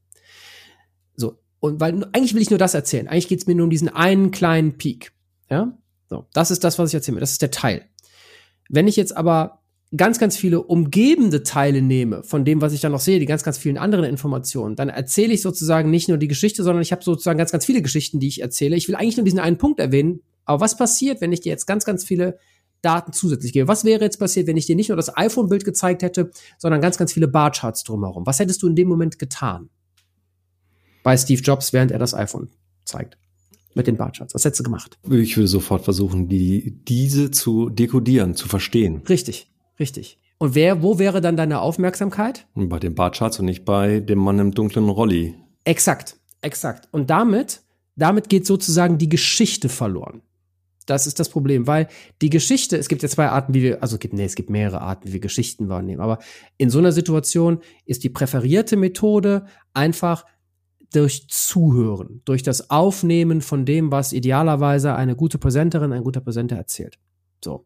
So, 1.16 1.40
und 1.60 1.80
weil 1.80 2.04
eigentlich 2.14 2.34
will 2.34 2.42
ich 2.42 2.50
nur 2.50 2.60
das 2.60 2.74
erzählen. 2.74 3.08
Eigentlich 3.08 3.28
geht 3.28 3.42
es 3.42 3.48
mir 3.48 3.56
nur 3.56 3.66
um 3.66 3.70
diesen 3.70 3.90
einen 3.90 4.32
kleinen 4.32 4.78
Peak. 4.78 5.14
Ja, 5.50 5.78
so, 6.10 6.26
das 6.34 6.52
ist 6.52 6.64
das, 6.64 6.80
was 6.80 6.90
ich 6.90 6.96
erzähle. 6.96 7.20
Das 7.20 7.32
ist 7.32 7.42
der 7.42 7.52
Teil. 7.52 7.86
Wenn 8.70 8.88
ich 8.88 8.96
jetzt 8.96 9.16
aber 9.16 9.62
ganz, 9.96 10.20
ganz 10.20 10.36
viele 10.36 10.62
umgebende 10.64 11.44
Teile 11.44 11.82
nehme 11.82 12.24
von 12.24 12.44
dem, 12.44 12.62
was 12.62 12.74
ich 12.74 12.82
dann 12.82 12.92
noch 12.92 13.00
sehe, 13.00 13.20
die 13.20 13.26
ganz, 13.26 13.44
ganz 13.44 13.58
vielen 13.58 13.78
anderen 13.78 14.06
Informationen, 14.06 14.76
dann 14.76 14.90
erzähle 14.90 15.34
ich 15.34 15.42
sozusagen 15.42 15.90
nicht 15.90 16.10
nur 16.10 16.18
die 16.18 16.28
Geschichte, 16.28 16.64
sondern 16.64 16.82
ich 16.82 16.92
habe 16.92 17.04
sozusagen 17.04 17.38
ganz, 17.38 17.52
ganz 17.52 17.66
viele 17.66 17.82
Geschichten, 17.82 18.20
die 18.20 18.28
ich 18.28 18.42
erzähle. 18.42 18.76
Ich 18.76 18.88
will 18.88 18.96
eigentlich 18.96 19.18
nur 19.18 19.24
diesen 19.24 19.40
einen 19.40 19.58
Punkt 19.58 19.80
erwähnen, 19.80 20.22
aber 20.46 20.62
was 20.62 20.78
passiert, 20.78 21.22
wenn 21.22 21.32
ich 21.32 21.42
dir 21.42 21.50
jetzt 21.50 21.66
ganz, 21.66 21.86
ganz 21.86 22.04
viele 22.04 22.40
Daten 22.82 23.14
zusätzlich 23.14 23.54
gebe? 23.54 23.68
Was 23.68 23.84
wäre 23.84 24.04
jetzt 24.04 24.20
passiert, 24.20 24.48
wenn 24.48 24.58
ich 24.58 24.68
dir 24.68 24.76
nicht 24.76 24.90
nur 24.90 24.96
das 24.96 25.16
iPhone-Bild 25.16 25.66
gezeigt 25.66 26.04
hätte, 26.04 26.32
sondern 26.58 26.82
ganz, 26.82 26.98
ganz 26.98 27.14
viele 27.14 27.28
Barcharts 27.28 27.84
drumherum? 27.84 28.26
Was 28.26 28.40
hättest 28.40 28.62
du 28.62 28.68
in 28.68 28.76
dem 28.76 28.88
Moment 28.88 29.20
getan? 29.20 29.70
Bei 31.04 31.18
Steve 31.18 31.42
Jobs, 31.42 31.74
während 31.74 31.92
er 31.92 32.00
das 32.00 32.14
iPhone 32.14 32.50
zeigt. 32.86 33.18
Mit 33.74 33.88
den 33.88 33.98
Barcharts. 33.98 34.34
Was 34.34 34.46
hättest 34.46 34.62
du 34.62 34.64
gemacht? 34.64 34.98
Ich 35.10 35.36
würde 35.36 35.48
sofort 35.48 35.84
versuchen, 35.84 36.30
die, 36.30 36.80
diese 36.88 37.30
zu 37.30 37.70
dekodieren, 37.70 38.34
zu 38.36 38.48
verstehen. 38.48 39.02
Richtig, 39.10 39.52
richtig. 39.80 40.18
Und 40.38 40.56
wer, 40.56 40.82
wo 40.82 41.00
wäre 41.00 41.22
dann 41.22 41.38
deine 41.38 41.60
Aufmerksamkeit? 41.60 42.48
Bei 42.56 42.80
den 42.80 42.96
Barcharts 42.96 43.40
und 43.40 43.46
nicht 43.46 43.66
bei 43.66 44.00
dem 44.00 44.20
Mann 44.20 44.40
im 44.40 44.52
dunklen 44.52 44.90
Rolli. 44.90 45.36
Exakt, 45.64 46.18
exakt. 46.42 46.88
Und 46.92 47.10
damit, 47.10 47.62
damit 47.96 48.30
geht 48.30 48.46
sozusagen 48.46 48.98
die 48.98 49.10
Geschichte 49.10 49.70
verloren. 49.70 50.22
Das 50.86 51.08
ist 51.08 51.20
das 51.20 51.30
Problem, 51.30 51.68
weil 51.68 51.88
die 52.22 52.30
Geschichte, 52.30 52.78
es 52.78 52.88
gibt 52.88 53.04
ja 53.04 53.10
zwei 53.10 53.28
Arten, 53.28 53.54
wie 53.54 53.64
wir, 53.64 53.82
also 53.82 53.98
gibt, 53.98 54.14
nee, 54.14 54.26
es 54.26 54.36
gibt 54.36 54.50
mehrere 54.50 54.82
Arten, 54.82 55.08
wie 55.08 55.14
wir 55.14 55.20
Geschichten 55.20 55.70
wahrnehmen, 55.70 56.02
aber 56.02 56.20
in 56.58 56.70
so 56.70 56.80
einer 56.80 56.92
Situation 56.92 57.60
ist 57.86 58.04
die 58.04 58.10
präferierte 58.10 58.78
Methode 58.78 59.46
einfach 59.74 60.26
durch 60.94 61.28
Zuhören, 61.28 62.22
durch 62.26 62.44
das 62.44 62.70
Aufnehmen 62.70 63.42
von 63.42 63.66
dem, 63.66 63.92
was 63.92 64.14
idealerweise 64.14 64.96
eine 64.96 65.16
gute 65.16 65.38
Präsenterin, 65.38 65.92
ein 65.92 66.04
guter 66.04 66.22
Präsenter 66.22 66.56
erzählt. 66.56 66.98
So. 67.44 67.66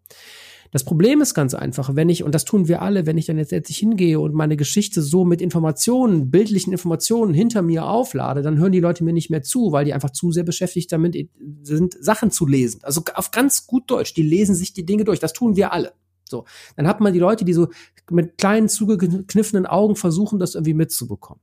Das 0.71 0.83
Problem 0.83 1.21
ist 1.21 1.33
ganz 1.33 1.55
einfach, 1.55 1.95
wenn 1.95 2.09
ich, 2.09 2.23
und 2.23 2.35
das 2.35 2.45
tun 2.45 2.67
wir 2.67 2.81
alle, 2.81 3.05
wenn 3.07 3.17
ich 3.17 3.25
dann 3.25 3.37
jetzt 3.37 3.51
letztlich 3.51 3.79
hingehe 3.79 4.19
und 4.19 4.35
meine 4.35 4.55
Geschichte 4.55 5.01
so 5.01 5.25
mit 5.25 5.41
Informationen, 5.41 6.29
bildlichen 6.29 6.71
Informationen 6.71 7.33
hinter 7.33 7.61
mir 7.63 7.85
auflade, 7.85 8.43
dann 8.43 8.59
hören 8.59 8.71
die 8.71 8.79
Leute 8.79 9.03
mir 9.03 9.13
nicht 9.13 9.31
mehr 9.31 9.41
zu, 9.41 9.71
weil 9.71 9.85
die 9.85 9.93
einfach 9.93 10.11
zu 10.11 10.31
sehr 10.31 10.43
beschäftigt 10.43 10.91
damit 10.91 11.29
sind, 11.63 11.97
Sachen 11.99 12.29
zu 12.29 12.45
lesen. 12.45 12.81
Also 12.83 13.01
auf 13.15 13.31
ganz 13.31 13.65
gut 13.65 13.89
Deutsch, 13.89 14.13
die 14.13 14.21
lesen 14.21 14.53
sich 14.53 14.73
die 14.73 14.85
Dinge 14.85 15.05
durch. 15.05 15.19
Das 15.19 15.33
tun 15.33 15.55
wir 15.55 15.73
alle. 15.73 15.93
So. 16.29 16.45
Dann 16.75 16.87
hat 16.87 16.99
man 17.01 17.13
die 17.13 17.19
Leute, 17.19 17.45
die 17.45 17.53
so 17.53 17.69
mit 18.11 18.37
kleinen, 18.37 18.69
zugekniffenen 18.69 19.65
Augen 19.65 19.95
versuchen, 19.95 20.37
das 20.37 20.53
irgendwie 20.53 20.75
mitzubekommen. 20.75 21.41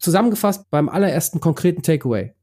Zusammengefasst 0.00 0.68
beim 0.70 0.88
allerersten 0.88 1.38
konkreten 1.38 1.82
Takeaway. 1.82 2.34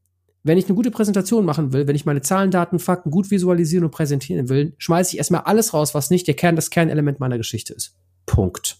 Wenn 0.42 0.56
ich 0.56 0.66
eine 0.66 0.74
gute 0.74 0.90
Präsentation 0.90 1.44
machen 1.44 1.72
will, 1.72 1.86
wenn 1.86 1.96
ich 1.96 2.06
meine 2.06 2.22
Zahlen, 2.22 2.50
Daten, 2.50 2.78
Fakten 2.78 3.10
gut 3.10 3.30
visualisieren 3.30 3.84
und 3.84 3.90
präsentieren 3.90 4.48
will, 4.48 4.74
schmeiße 4.78 5.12
ich 5.12 5.18
erstmal 5.18 5.42
alles 5.42 5.74
raus, 5.74 5.94
was 5.94 6.10
nicht 6.10 6.26
der 6.26 6.34
Kern, 6.34 6.56
das 6.56 6.70
Kernelement 6.70 7.20
meiner 7.20 7.36
Geschichte 7.36 7.74
ist. 7.74 7.96
Punkt. 8.26 8.78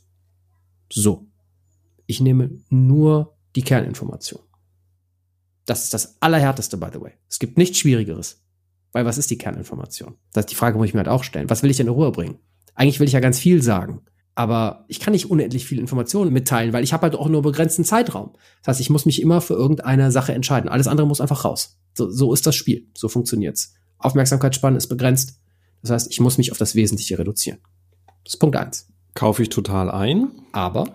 So. 0.90 1.26
Ich 2.06 2.20
nehme 2.20 2.50
nur 2.70 3.36
die 3.56 3.62
Kerninformation. 3.62 4.42
Das 5.66 5.84
ist 5.84 5.94
das 5.94 6.20
Allerhärteste, 6.20 6.76
by 6.76 6.88
the 6.92 7.00
way. 7.00 7.12
Es 7.28 7.38
gibt 7.38 7.58
nichts 7.58 7.78
Schwierigeres. 7.78 8.42
Weil 8.92 9.04
was 9.04 9.18
ist 9.18 9.30
die 9.30 9.38
Kerninformation? 9.38 10.16
Das 10.32 10.42
ist 10.42 10.50
die 10.50 10.56
Frage, 10.56 10.78
muss 10.78 10.88
ich 10.88 10.94
mir 10.94 11.00
halt 11.00 11.08
auch 11.08 11.22
stellen. 11.22 11.48
Was 11.48 11.62
will 11.62 11.70
ich 11.70 11.76
denn 11.76 11.86
in 11.86 11.92
Ruhe 11.92 12.10
bringen? 12.10 12.38
Eigentlich 12.74 12.98
will 12.98 13.06
ich 13.06 13.12
ja 13.12 13.20
ganz 13.20 13.38
viel 13.38 13.62
sagen. 13.62 14.02
Aber 14.34 14.84
ich 14.88 15.00
kann 15.00 15.12
nicht 15.12 15.30
unendlich 15.30 15.66
viele 15.66 15.80
Informationen 15.80 16.32
mitteilen, 16.32 16.72
weil 16.72 16.84
ich 16.84 16.92
habe 16.92 17.02
halt 17.02 17.14
auch 17.14 17.28
nur 17.28 17.42
begrenzten 17.42 17.84
Zeitraum. 17.84 18.32
Das 18.62 18.68
heißt, 18.68 18.80
ich 18.80 18.90
muss 18.90 19.06
mich 19.06 19.20
immer 19.20 19.40
für 19.40 19.54
irgendeine 19.54 20.10
Sache 20.10 20.32
entscheiden. 20.32 20.70
Alles 20.70 20.86
andere 20.86 21.06
muss 21.06 21.20
einfach 21.20 21.44
raus. 21.44 21.78
So, 21.94 22.08
so 22.10 22.32
ist 22.32 22.46
das 22.46 22.54
Spiel. 22.54 22.88
So 22.96 23.08
funktioniert's. 23.08 23.74
Aufmerksamkeitsspanne 23.98 24.76
ist 24.76 24.86
begrenzt. 24.86 25.40
Das 25.82 25.90
heißt, 25.90 26.10
ich 26.10 26.20
muss 26.20 26.38
mich 26.38 26.52
auf 26.52 26.58
das 26.58 26.74
Wesentliche 26.74 27.18
reduzieren. 27.18 27.58
Das 28.24 28.34
ist 28.34 28.38
Punkt 28.38 28.56
eins. 28.56 28.88
Kaufe 29.14 29.42
ich 29.42 29.48
total 29.48 29.90
ein. 29.90 30.30
Aber 30.52 30.86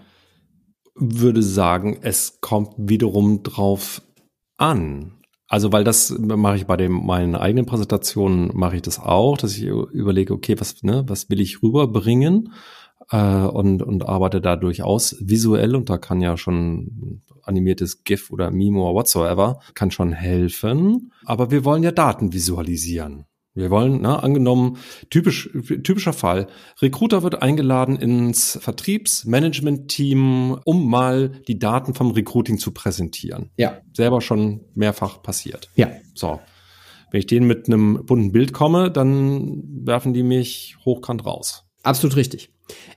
würde 0.96 1.44
sagen, 1.44 2.00
es 2.02 2.40
kommt 2.42 2.74
wiederum 2.78 3.44
drauf 3.44 4.02
an. 4.58 5.12
Also, 5.48 5.72
weil 5.72 5.84
das 5.84 6.10
mache 6.18 6.56
ich 6.56 6.66
bei 6.66 6.78
den, 6.78 6.92
meinen 6.92 7.36
eigenen 7.36 7.66
Präsentationen, 7.66 8.52
mache 8.56 8.78
ich 8.78 8.82
das 8.82 9.00
auch, 9.00 9.38
dass 9.38 9.56
ich 9.56 9.64
überlege, 9.64 10.34
okay, 10.34 10.60
was, 10.60 10.82
ne, 10.82 11.04
was 11.08 11.30
will 11.30 11.40
ich 11.40 11.62
rüberbringen? 11.62 12.52
Äh, 13.12 13.46
und, 13.46 13.82
und 13.84 14.08
arbeite 14.08 14.42
da 14.42 14.56
durchaus 14.56 15.16
visuell 15.20 15.76
und 15.76 15.90
da 15.90 15.98
kann 15.98 16.22
ja 16.22 16.38
schon 16.38 17.22
animiertes 17.44 18.04
GIF 18.04 18.32
oder 18.32 18.52
Meme 18.52 18.80
oder 18.80 18.96
whatsoever, 18.96 19.60
kann 19.74 19.92
schon 19.92 20.12
helfen. 20.12 21.12
Aber 21.26 21.52
wir 21.52 21.64
wollen 21.64 21.84
ja 21.84 21.92
Daten 21.92 22.34
visualisieren. 22.34 23.26
Wir 23.56 23.70
wollen, 23.70 24.02
ne, 24.02 24.22
angenommen, 24.22 24.78
typisch, 25.10 25.50
typischer 25.54 26.12
Fall, 26.12 26.48
Recruiter 26.82 27.24
wird 27.24 27.42
eingeladen 27.42 27.96
ins 27.96 28.60
Vertriebsmanagement-Team, 28.62 30.60
um 30.66 30.90
mal 30.90 31.30
die 31.48 31.58
Daten 31.58 31.94
vom 31.94 32.12
Recruiting 32.12 32.58
zu 32.58 32.72
präsentieren. 32.72 33.52
Ja. 33.56 33.78
Selber 33.94 34.20
schon 34.20 34.66
mehrfach 34.76 35.24
passiert. 35.24 35.70
Ja. 35.76 35.90
So. 36.14 36.42
Wenn 37.12 37.20
ich 37.20 37.28
denen 37.28 37.48
mit 37.48 37.68
einem 37.68 38.06
bunten 38.06 38.34
Bild 38.34 38.52
komme, 38.52 38.92
dann 38.92 39.64
werfen 39.86 40.14
die 40.14 40.24
mich 40.24 40.76
hochkant 40.84 41.26
raus. 41.26 41.64
Absolut 41.82 42.18
richtig. 42.18 42.50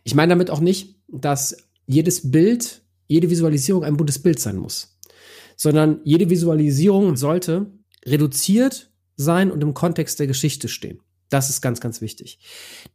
Ich 0.08 0.14
meine 0.14 0.30
damit 0.30 0.50
auch 0.50 0.60
nicht, 0.60 0.96
dass 1.06 1.54
jedes 1.84 2.30
Bild, 2.30 2.80
jede 3.08 3.28
Visualisierung 3.28 3.84
ein 3.84 3.98
buntes 3.98 4.18
Bild 4.18 4.40
sein 4.40 4.56
muss, 4.56 4.98
sondern 5.54 6.00
jede 6.02 6.30
Visualisierung 6.30 7.14
sollte 7.18 7.66
reduziert 8.06 8.90
sein 9.16 9.50
und 9.50 9.62
im 9.62 9.74
Kontext 9.74 10.18
der 10.18 10.26
Geschichte 10.26 10.68
stehen. 10.68 11.00
Das 11.28 11.50
ist 11.50 11.60
ganz, 11.60 11.82
ganz 11.82 12.00
wichtig. 12.00 12.38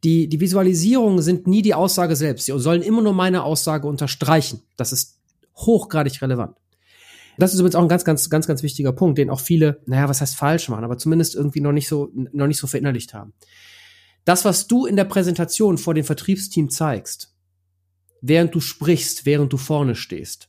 Die, 0.02 0.28
die 0.28 0.40
Visualisierungen 0.40 1.22
sind 1.22 1.46
nie 1.46 1.62
die 1.62 1.74
Aussage 1.74 2.16
selbst. 2.16 2.46
Sie 2.46 2.58
sollen 2.58 2.82
immer 2.82 3.00
nur 3.00 3.12
meine 3.12 3.44
Aussage 3.44 3.86
unterstreichen. 3.86 4.62
Das 4.76 4.90
ist 4.90 5.20
hochgradig 5.54 6.20
relevant. 6.20 6.56
Das 7.38 7.54
ist 7.54 7.60
übrigens 7.60 7.76
auch 7.76 7.82
ein 7.82 7.88
ganz, 7.88 8.04
ganz, 8.04 8.28
ganz, 8.28 8.48
ganz 8.48 8.64
wichtiger 8.64 8.92
Punkt, 8.92 9.18
den 9.18 9.30
auch 9.30 9.38
viele, 9.38 9.80
naja, 9.86 10.08
was 10.08 10.20
heißt 10.20 10.34
falsch 10.34 10.68
machen, 10.68 10.82
aber 10.82 10.98
zumindest 10.98 11.36
irgendwie 11.36 11.60
noch 11.60 11.70
nicht 11.70 11.86
so, 11.86 12.10
noch 12.12 12.48
nicht 12.48 12.58
so 12.58 12.66
verinnerlicht 12.66 13.14
haben. 13.14 13.34
Das, 14.24 14.44
was 14.44 14.66
du 14.66 14.86
in 14.86 14.96
der 14.96 15.04
Präsentation 15.04 15.78
vor 15.78 15.94
dem 15.94 16.04
Vertriebsteam 16.04 16.70
zeigst, 16.70 17.34
während 18.20 18.54
du 18.54 18.60
sprichst, 18.60 19.26
während 19.26 19.52
du 19.52 19.56
vorne 19.56 19.94
stehst, 19.94 20.48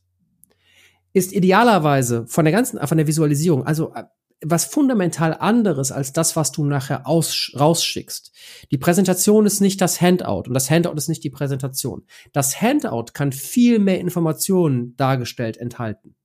ist 1.13 1.33
idealerweise 1.33 2.25
von 2.27 2.45
der 2.45 2.51
ganzen, 2.51 2.79
von 2.85 2.97
der 2.97 3.07
Visualisierung, 3.07 3.65
also 3.65 3.93
äh, 3.93 4.03
was 4.43 4.65
fundamental 4.65 5.33
anderes 5.33 5.91
als 5.91 6.13
das, 6.13 6.35
was 6.35 6.51
du 6.51 6.65
nachher 6.65 7.07
aus, 7.07 7.51
rausschickst. 7.57 8.31
Die 8.71 8.77
Präsentation 8.77 9.45
ist 9.45 9.61
nicht 9.61 9.81
das 9.81 10.01
Handout 10.01 10.43
und 10.47 10.53
das 10.53 10.69
Handout 10.69 10.93
ist 10.93 11.07
nicht 11.07 11.23
die 11.23 11.29
Präsentation. 11.29 12.05
Das 12.33 12.61
Handout 12.61 13.13
kann 13.13 13.31
viel 13.31 13.79
mehr 13.79 13.99
Informationen 13.99 14.95
dargestellt 14.97 15.57
enthalten. 15.57 16.15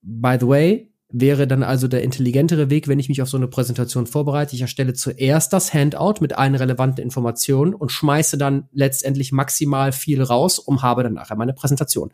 By 0.00 0.36
the 0.40 0.48
way, 0.48 0.92
wäre 1.08 1.46
dann 1.46 1.62
also 1.62 1.88
der 1.88 2.02
intelligentere 2.02 2.68
Weg, 2.68 2.88
wenn 2.88 2.98
ich 2.98 3.08
mich 3.08 3.22
auf 3.22 3.28
so 3.28 3.36
eine 3.36 3.48
Präsentation 3.48 4.06
vorbereite. 4.06 4.56
Ich 4.56 4.62
erstelle 4.62 4.92
zuerst 4.94 5.52
das 5.52 5.72
Handout 5.72 6.14
mit 6.20 6.36
allen 6.36 6.54
relevanten 6.54 7.02
Informationen 7.02 7.74
und 7.74 7.92
schmeiße 7.92 8.38
dann 8.38 8.68
letztendlich 8.72 9.32
maximal 9.32 9.92
viel 9.92 10.22
raus 10.22 10.58
und 10.58 10.82
habe 10.82 11.04
dann 11.04 11.14
nachher 11.14 11.36
meine 11.36 11.52
Präsentation. 11.52 12.10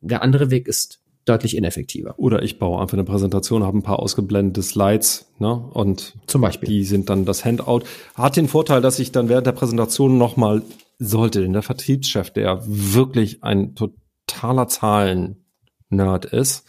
Der 0.00 0.22
andere 0.22 0.50
Weg 0.50 0.68
ist 0.68 1.00
deutlich 1.24 1.56
ineffektiver. 1.56 2.14
Oder 2.18 2.42
ich 2.42 2.58
baue 2.58 2.80
einfach 2.80 2.94
eine 2.94 3.04
Präsentation, 3.04 3.64
habe 3.64 3.78
ein 3.78 3.82
paar 3.82 3.98
ausgeblendete 3.98 4.62
Slides, 4.62 5.26
ne? 5.38 5.52
Und 5.56 6.14
zum 6.26 6.40
Beispiel. 6.40 6.68
Die 6.68 6.84
sind 6.84 7.10
dann 7.10 7.24
das 7.24 7.44
Handout. 7.44 7.80
Hat 8.14 8.36
den 8.36 8.46
Vorteil, 8.46 8.80
dass 8.80 9.00
ich 9.00 9.10
dann 9.12 9.28
während 9.28 9.46
der 9.46 9.52
Präsentation 9.52 10.18
nochmal 10.18 10.62
sollte, 10.98 11.42
denn 11.42 11.52
der 11.52 11.62
Vertriebschef, 11.62 12.30
der 12.30 12.62
wirklich 12.64 13.42
ein 13.42 13.74
totaler 13.74 14.68
Zahlen-Nerd 14.68 16.26
ist, 16.26 16.64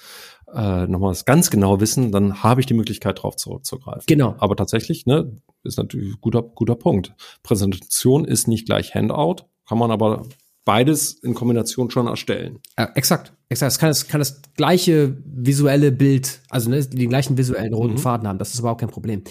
äh, 0.53 0.87
nochmal 0.87 1.11
das 1.11 1.25
ganz 1.25 1.49
genau 1.49 1.79
wissen, 1.79 2.11
dann 2.11 2.43
habe 2.43 2.61
ich 2.61 2.67
die 2.67 2.73
Möglichkeit, 2.73 3.19
darauf 3.19 3.35
zurückzugreifen. 3.35 4.03
Genau. 4.07 4.35
Aber 4.39 4.55
tatsächlich, 4.55 5.05
ne, 5.05 5.41
ist 5.63 5.77
natürlich 5.77 6.13
ein 6.13 6.21
guter, 6.21 6.41
guter 6.41 6.75
Punkt. 6.75 7.13
Präsentation 7.43 8.25
ist 8.25 8.47
nicht 8.47 8.65
gleich 8.65 8.95
Handout, 8.95 9.45
kann 9.67 9.77
man 9.77 9.91
aber 9.91 10.25
beides 10.63 11.13
in 11.13 11.33
Kombination 11.33 11.89
schon 11.89 12.07
erstellen. 12.07 12.59
Äh, 12.75 12.87
exakt, 12.95 13.33
exakt. 13.49 13.71
Es 13.71 13.79
kann 13.79 13.89
das, 13.89 14.07
kann 14.07 14.19
das 14.19 14.41
gleiche 14.55 15.17
visuelle 15.25 15.91
Bild, 15.91 16.41
also 16.49 16.69
ne, 16.69 16.85
den 16.85 17.09
gleichen 17.09 17.37
visuellen 17.37 17.73
roten 17.73 17.93
mhm. 17.93 17.99
Faden 17.99 18.27
haben. 18.27 18.39
Das 18.39 18.53
ist 18.53 18.59
überhaupt 18.59 18.81
kein 18.81 18.89
Problem. 18.89 19.23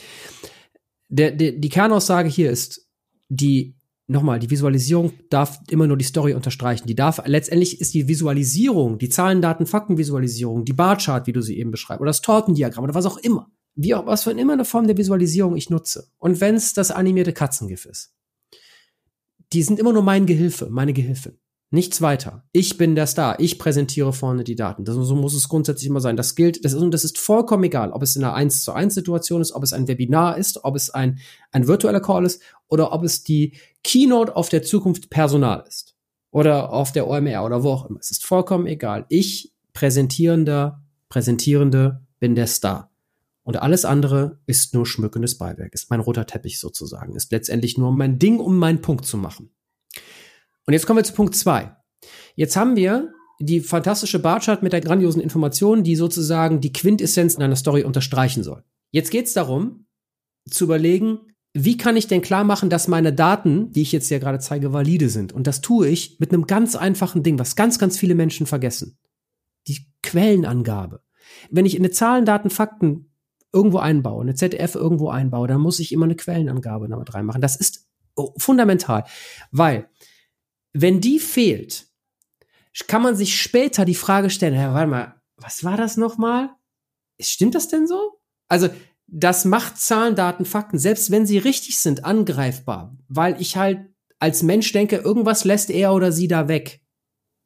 Der, 1.08 1.30
der, 1.30 1.52
die 1.52 1.68
Kernaussage 1.68 2.28
hier 2.28 2.50
ist, 2.50 2.88
die 3.28 3.75
nochmal, 4.06 4.38
die 4.38 4.50
Visualisierung 4.50 5.12
darf 5.30 5.60
immer 5.70 5.86
nur 5.86 5.96
die 5.96 6.04
Story 6.04 6.34
unterstreichen. 6.34 6.86
Die 6.86 6.94
darf, 6.94 7.22
letztendlich 7.26 7.80
ist 7.80 7.94
die 7.94 8.08
Visualisierung, 8.08 8.98
die 8.98 9.08
Zahlen, 9.08 9.42
Daten, 9.42 9.66
Fakten 9.66 9.98
Visualisierung, 9.98 10.64
die 10.64 10.72
Barchart, 10.72 11.26
wie 11.26 11.32
du 11.32 11.42
sie 11.42 11.58
eben 11.58 11.70
beschreibst, 11.70 12.00
oder 12.00 12.10
das 12.10 12.22
Tortendiagramm 12.22 12.84
oder 12.84 12.94
was 12.94 13.06
auch 13.06 13.18
immer. 13.18 13.50
Wie 13.75 13.94
auch, 13.94 14.06
was 14.06 14.25
für 14.25 14.30
immer 14.30 14.54
eine 14.54 14.64
Form 14.64 14.86
der 14.86 14.96
Visualisierung 14.96 15.56
ich 15.56 15.70
nutze. 15.70 16.08
Und 16.18 16.40
wenn 16.40 16.54
es 16.54 16.72
das 16.72 16.90
animierte 16.90 17.32
Katzengif 17.32 17.84
ist 17.84 18.16
die 19.52 19.62
sind 19.62 19.78
immer 19.78 19.92
nur 19.92 20.02
mein 20.02 20.26
Gehilfe, 20.26 20.68
meine 20.70 20.92
Gehilfin. 20.92 21.38
Nichts 21.70 22.00
weiter. 22.00 22.44
Ich 22.52 22.78
bin 22.78 22.94
der 22.94 23.08
Star. 23.08 23.40
Ich 23.40 23.58
präsentiere 23.58 24.12
vorne 24.12 24.44
die 24.44 24.54
Daten. 24.54 24.84
Das, 24.84 24.94
so 24.94 25.16
muss 25.16 25.34
es 25.34 25.48
grundsätzlich 25.48 25.88
immer 25.88 26.00
sein. 26.00 26.16
Das 26.16 26.36
gilt, 26.36 26.64
das 26.64 26.72
ist, 26.72 26.94
das 26.94 27.04
ist 27.04 27.18
vollkommen 27.18 27.64
egal, 27.64 27.90
ob 27.90 28.02
es 28.02 28.14
in 28.14 28.22
einer 28.22 28.34
1 28.34 28.62
zu 28.62 28.72
1 28.72 28.94
Situation 28.94 29.40
ist, 29.40 29.52
ob 29.52 29.64
es 29.64 29.72
ein 29.72 29.88
Webinar 29.88 30.38
ist, 30.38 30.64
ob 30.64 30.76
es 30.76 30.90
ein, 30.90 31.18
ein 31.50 31.66
virtueller 31.66 32.00
Call 32.00 32.25
ist 32.25 32.40
oder 32.68 32.92
ob 32.92 33.04
es 33.04 33.23
die 33.23 33.56
Keynote 33.82 34.35
auf 34.35 34.49
der 34.49 34.62
Zukunft 34.62 35.11
Personal 35.11 35.64
ist. 35.66 35.94
Oder 36.30 36.73
auf 36.73 36.92
der 36.92 37.08
OMR 37.08 37.44
oder 37.44 37.62
wo 37.62 37.70
auch 37.70 37.88
immer. 37.88 37.99
Es 38.00 38.11
ist 38.11 38.26
vollkommen 38.26 38.66
egal. 38.66 39.06
Ich, 39.08 39.52
Präsentierender, 39.73 40.82
Präsentierende, 41.08 42.02
bin 42.18 42.35
der 42.35 42.46
Star. 42.46 42.90
Und 43.42 43.56
alles 43.56 43.85
andere 43.85 44.40
ist 44.46 44.75
nur 44.75 44.87
schmückendes 44.87 45.38
Beiwerk, 45.38 45.73
ist 45.73 45.88
mein 45.88 46.00
roter 46.00 46.26
Teppich 46.26 46.58
sozusagen, 46.58 47.14
ist 47.14 47.30
letztendlich 47.30 47.78
nur 47.78 47.92
mein 47.92 48.18
Ding, 48.18 48.40
um 48.40 48.56
meinen 48.58 48.82
Punkt 48.82 49.06
zu 49.06 49.16
machen. 49.16 49.50
Und 50.66 50.73
jetzt 50.73 50.85
kommen 50.85 50.99
wir 50.99 51.04
zu 51.04 51.12
Punkt 51.12 51.37
zwei. 51.37 51.76
Jetzt 52.35 52.56
haben 52.56 52.75
wir 52.75 53.12
die 53.38 53.61
fantastische 53.61 54.18
Barchart 54.18 54.64
mit 54.64 54.73
der 54.73 54.80
grandiosen 54.80 55.23
Information, 55.23 55.85
die 55.85 55.94
sozusagen 55.94 56.61
die 56.61 56.73
Quintessenz 56.73 57.35
in 57.37 57.42
einer 57.42 57.54
Story 57.54 57.85
unterstreichen 57.85 58.42
soll. 58.42 58.64
Jetzt 58.90 59.11
geht 59.11 59.26
es 59.26 59.35
darum, 59.35 59.87
zu 60.50 60.64
überlegen, 60.64 61.35
wie 61.58 61.78
kann 61.78 61.96
ich 61.96 62.06
denn 62.06 62.20
klar 62.20 62.44
machen, 62.44 62.68
dass 62.68 62.86
meine 62.86 63.14
Daten, 63.14 63.72
die 63.72 63.80
ich 63.80 63.92
jetzt 63.92 64.08
hier 64.08 64.20
gerade 64.20 64.38
zeige, 64.38 64.75
valide 64.75 65.08
sind? 65.08 65.32
Und 65.32 65.46
das 65.46 65.62
tue 65.62 65.88
ich 65.88 66.20
mit 66.20 66.32
einem 66.32 66.46
ganz 66.46 66.76
einfachen 66.76 67.22
Ding, 67.22 67.38
was 67.38 67.56
ganz, 67.56 67.78
ganz 67.78 67.98
viele 67.98 68.14
Menschen 68.14 68.46
vergessen. 68.46 68.98
Die 69.66 69.86
Quellenangabe. 70.02 71.00
Wenn 71.50 71.64
ich 71.64 71.75
in 71.75 71.82
eine 71.82 71.90
Zahlen, 71.90 72.26
Daten, 72.26 72.50
Fakten 72.50 73.10
irgendwo 73.52 73.78
einbaue, 73.78 74.20
eine 74.20 74.34
ZDF 74.34 74.75
irgendwo 74.75 75.08
einbaue, 75.08 75.48
dann 75.48 75.62
muss 75.62 75.80
ich 75.80 75.92
immer 75.92 76.04
eine 76.04 76.16
Quellenangabe 76.16 76.88
damit 76.88 77.14
reinmachen. 77.14 77.40
Das 77.40 77.56
ist 77.56 77.86
fundamental, 78.36 79.04
weil 79.50 79.88
wenn 80.75 81.00
die 81.00 81.18
fehlt, 81.18 81.88
kann 82.86 83.00
man 83.00 83.16
sich 83.16 83.40
später 83.40 83.86
die 83.86 83.94
Frage 83.94 84.28
stellen, 84.28 84.52
Herr, 84.52 84.75
warte 84.75 84.90
mal, 84.90 85.14
was 85.36 85.64
war 85.64 85.78
das 85.78 85.96
nochmal? 85.96 86.50
Stimmt 87.18 87.54
das 87.54 87.68
denn 87.68 87.86
so? 87.86 88.20
Also, 88.48 88.68
das 89.06 89.44
macht 89.44 89.78
Zahlen, 89.78 90.16
Daten, 90.16 90.44
Fakten, 90.44 90.78
selbst 90.78 91.10
wenn 91.10 91.26
sie 91.26 91.38
richtig 91.38 91.78
sind, 91.78 92.04
angreifbar, 92.04 92.96
weil 93.08 93.40
ich 93.40 93.56
halt 93.56 93.80
als 94.18 94.42
Mensch 94.42 94.72
denke, 94.72 94.96
irgendwas 94.96 95.44
lässt 95.44 95.70
er 95.70 95.92
oder 95.92 96.12
sie 96.12 96.28
da 96.28 96.48
weg. 96.48 96.80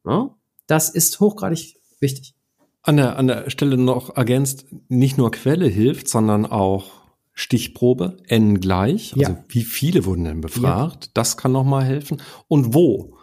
Ja? 0.06 0.36
Das 0.66 0.88
ist 0.88 1.20
hochgradig 1.20 1.76
wichtig. 2.00 2.34
An 2.82 2.96
der, 2.96 3.16
an 3.16 3.26
der 3.26 3.50
Stelle 3.50 3.76
noch 3.76 4.16
ergänzt, 4.16 4.66
nicht 4.88 5.18
nur 5.18 5.30
Quelle 5.30 5.66
hilft, 5.66 6.08
sondern 6.08 6.46
auch 6.46 6.92
Stichprobe, 7.32 8.18
n 8.28 8.60
gleich. 8.60 9.12
Also 9.12 9.32
ja. 9.32 9.44
wie 9.48 9.62
viele 9.62 10.04
wurden 10.04 10.24
denn 10.24 10.40
befragt? 10.40 11.06
Ja. 11.06 11.10
Das 11.14 11.36
kann 11.36 11.52
nochmal 11.52 11.84
helfen. 11.84 12.22
Und 12.48 12.74
wo? 12.74 13.16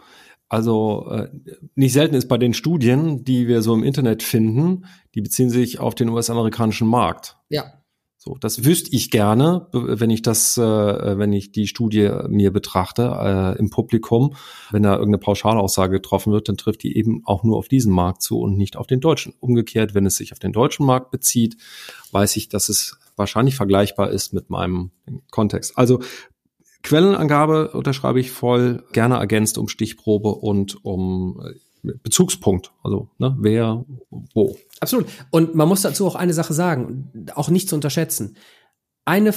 Also 0.49 1.09
äh, 1.09 1.29
nicht 1.75 1.93
selten 1.93 2.15
ist 2.15 2.27
bei 2.27 2.37
den 2.37 2.53
Studien, 2.53 3.23
die 3.25 3.47
wir 3.47 3.61
so 3.61 3.73
im 3.73 3.83
Internet 3.83 4.23
finden, 4.23 4.85
die 5.13 5.21
beziehen 5.21 5.49
sich 5.49 5.79
auf 5.79 5.95
den 5.95 6.09
US-amerikanischen 6.09 6.87
Markt. 6.87 7.37
Ja. 7.49 7.76
So, 8.27 8.35
das 8.41 8.65
wüsste 8.65 8.93
ich 8.93 9.09
gerne, 9.09 9.67
wenn 9.71 10.09
ich 10.09 10.21
das, 10.21 10.57
äh, 10.57 10.61
wenn 11.17 11.31
ich 11.31 11.53
die 11.53 11.65
Studie 11.65 12.11
mir 12.27 12.51
betrachte 12.51 13.03
äh, 13.03 13.57
im 13.57 13.69
Publikum. 13.69 14.35
Wenn 14.69 14.83
da 14.83 14.95
irgendeine 14.95 15.19
Pauschalaussage 15.19 15.93
getroffen 15.93 16.33
wird, 16.33 16.49
dann 16.49 16.57
trifft 16.57 16.83
die 16.83 16.97
eben 16.97 17.21
auch 17.23 17.45
nur 17.45 17.55
auf 17.55 17.69
diesen 17.69 17.93
Markt 17.93 18.21
zu 18.21 18.39
und 18.39 18.57
nicht 18.57 18.75
auf 18.75 18.85
den 18.85 18.99
deutschen. 18.99 19.33
Umgekehrt, 19.39 19.93
wenn 19.93 20.05
es 20.05 20.17
sich 20.17 20.33
auf 20.33 20.39
den 20.39 20.51
deutschen 20.51 20.85
Markt 20.85 21.09
bezieht, 21.09 21.55
weiß 22.11 22.35
ich, 22.35 22.49
dass 22.49 22.67
es 22.67 22.97
wahrscheinlich 23.15 23.55
vergleichbar 23.55 24.09
ist 24.09 24.33
mit 24.33 24.49
meinem 24.49 24.91
Kontext. 25.31 25.77
Also 25.77 26.01
Quellenangabe 26.83 27.69
unterschreibe 27.69 28.19
ich 28.19 28.31
voll, 28.31 28.83
gerne 28.91 29.15
ergänzt 29.15 29.57
um 29.57 29.69
Stichprobe 29.69 30.33
und 30.33 30.83
um 30.83 31.39
äh, 31.45 31.93
Bezugspunkt. 32.03 32.73
Also, 32.83 33.07
ne, 33.19 33.37
wer, 33.39 33.85
wo. 34.33 34.57
Absolut. 34.79 35.07
Und 35.31 35.55
man 35.55 35.67
muss 35.67 35.81
dazu 35.81 36.05
auch 36.05 36.15
eine 36.15 36.33
Sache 36.33 36.53
sagen, 36.53 37.11
auch 37.35 37.49
nicht 37.49 37.69
zu 37.69 37.75
unterschätzen. 37.75 38.37
Eine 39.05 39.33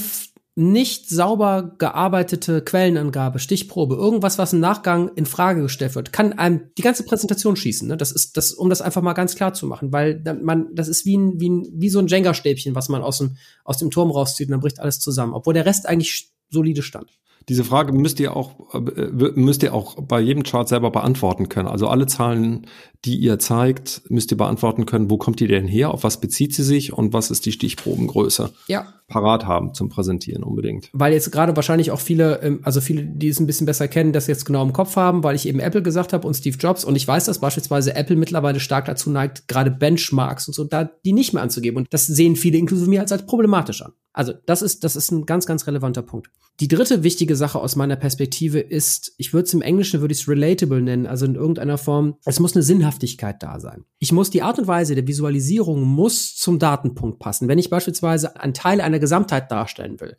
nicht 0.56 1.08
sauber 1.08 1.76
gearbeitete 1.78 2.62
Quellenangabe, 2.62 3.38
Stichprobe, 3.38 3.94
irgendwas, 3.94 4.36
was 4.36 4.52
im 4.52 4.60
Nachgang 4.60 5.10
in 5.14 5.24
Frage 5.24 5.62
gestellt 5.62 5.94
wird, 5.94 6.12
kann 6.12 6.34
einem 6.34 6.70
die 6.76 6.82
ganze 6.82 7.04
Präsentation 7.04 7.56
schießen. 7.56 7.88
Ne? 7.88 7.96
Das 7.96 8.10
ist 8.10 8.36
das, 8.36 8.52
um 8.52 8.68
das 8.68 8.82
einfach 8.82 9.00
mal 9.00 9.12
ganz 9.12 9.36
klar 9.36 9.54
zu 9.54 9.66
machen, 9.66 9.92
weil 9.92 10.22
man, 10.42 10.74
das 10.74 10.88
ist 10.88 11.06
wie 11.06 11.16
ein, 11.16 11.40
wie 11.40 11.48
ein, 11.48 11.68
wie 11.72 11.88
so 11.88 12.00
ein 12.00 12.08
Jenga-Stäbchen, 12.08 12.74
was 12.74 12.88
man 12.88 13.02
aus 13.02 13.18
dem 13.18 13.36
aus 13.64 13.78
dem 13.78 13.90
Turm 13.90 14.10
rauszieht 14.10 14.48
und 14.48 14.52
dann 14.52 14.60
bricht 14.60 14.80
alles 14.80 14.98
zusammen, 14.98 15.34
obwohl 15.34 15.54
der 15.54 15.66
Rest 15.66 15.88
eigentlich 15.88 16.30
solide 16.50 16.82
stand. 16.82 17.10
Diese 17.48 17.64
Frage 17.64 17.92
müsst 17.92 18.20
ihr 18.20 18.36
auch, 18.36 18.74
äh, 18.74 19.08
müsst 19.34 19.62
ihr 19.62 19.74
auch 19.74 19.96
bei 20.02 20.20
jedem 20.20 20.42
Chart 20.42 20.68
selber 20.68 20.90
beantworten 20.90 21.48
können. 21.48 21.68
Also 21.68 21.88
alle 21.88 22.06
Zahlen, 22.06 22.66
die 23.04 23.16
ihr 23.16 23.38
zeigt, 23.38 24.02
müsst 24.08 24.30
ihr 24.30 24.36
beantworten 24.36 24.86
können, 24.86 25.10
wo 25.10 25.16
kommt 25.16 25.40
die 25.40 25.46
denn 25.46 25.66
her, 25.66 25.92
auf 25.92 26.04
was 26.04 26.20
bezieht 26.20 26.54
sie 26.54 26.62
sich 26.62 26.92
und 26.92 27.12
was 27.12 27.30
ist 27.30 27.46
die 27.46 27.52
Stichprobengröße. 27.52 28.52
Ja. 28.68 28.99
Parat 29.10 29.44
haben 29.44 29.74
zum 29.74 29.90
Präsentieren 29.90 30.42
unbedingt. 30.42 30.88
Weil 30.94 31.12
jetzt 31.12 31.30
gerade 31.30 31.54
wahrscheinlich 31.54 31.90
auch 31.90 32.00
viele, 32.00 32.40
ähm, 32.40 32.60
also 32.62 32.80
viele, 32.80 33.02
die 33.04 33.28
es 33.28 33.38
ein 33.38 33.46
bisschen 33.46 33.66
besser 33.66 33.88
kennen, 33.88 34.14
das 34.14 34.26
jetzt 34.26 34.46
genau 34.46 34.62
im 34.62 34.72
Kopf 34.72 34.96
haben, 34.96 35.22
weil 35.22 35.36
ich 35.36 35.46
eben 35.46 35.60
Apple 35.60 35.82
gesagt 35.82 36.14
habe 36.14 36.26
und 36.26 36.34
Steve 36.34 36.56
Jobs 36.56 36.84
und 36.84 36.96
ich 36.96 37.06
weiß, 37.06 37.26
dass 37.26 37.40
beispielsweise 37.40 37.94
Apple 37.94 38.16
mittlerweile 38.16 38.60
stark 38.60 38.86
dazu 38.86 39.10
neigt, 39.10 39.48
gerade 39.48 39.70
Benchmarks 39.70 40.48
und 40.48 40.54
so, 40.54 40.64
da 40.64 40.84
die 41.04 41.12
nicht 41.12 41.34
mehr 41.34 41.42
anzugeben. 41.42 41.76
Und 41.76 41.92
das 41.92 42.06
sehen 42.06 42.36
viele 42.36 42.56
inklusive 42.56 42.88
mir 42.88 43.00
als, 43.00 43.12
als 43.12 43.26
problematisch 43.26 43.82
an. 43.82 43.92
Also 44.12 44.32
das 44.46 44.62
ist, 44.62 44.82
das 44.84 44.96
ist 44.96 45.12
ein 45.12 45.26
ganz, 45.26 45.46
ganz 45.46 45.66
relevanter 45.66 46.02
Punkt. 46.02 46.30
Die 46.60 46.68
dritte 46.68 47.02
wichtige 47.02 47.36
Sache 47.36 47.58
aus 47.58 47.74
meiner 47.74 47.96
Perspektive 47.96 48.60
ist, 48.60 49.14
ich 49.16 49.32
würde 49.32 49.46
es 49.46 49.54
im 49.54 49.62
Englischen 49.62 50.02
würde 50.02 50.12
ich 50.12 50.20
es 50.20 50.28
relatable 50.28 50.82
nennen, 50.82 51.06
also 51.06 51.24
in 51.24 51.34
irgendeiner 51.34 51.78
Form, 51.78 52.16
es 52.26 52.38
muss 52.38 52.54
eine 52.54 52.62
Sinnhaftigkeit 52.62 53.42
da 53.42 53.60
sein. 53.60 53.84
Ich 53.98 54.12
muss 54.12 54.28
die 54.28 54.42
Art 54.42 54.58
und 54.58 54.66
Weise 54.66 54.94
der 54.94 55.06
Visualisierung 55.06 55.82
muss 55.84 56.36
zum 56.36 56.58
Datenpunkt 56.58 57.18
passen. 57.18 57.48
Wenn 57.48 57.58
ich 57.58 57.70
beispielsweise 57.70 58.38
einen 58.38 58.52
Teil 58.52 58.82
einer 58.82 58.98
Gesamtheit 59.00 59.50
darstellen 59.50 60.00
will, 60.00 60.16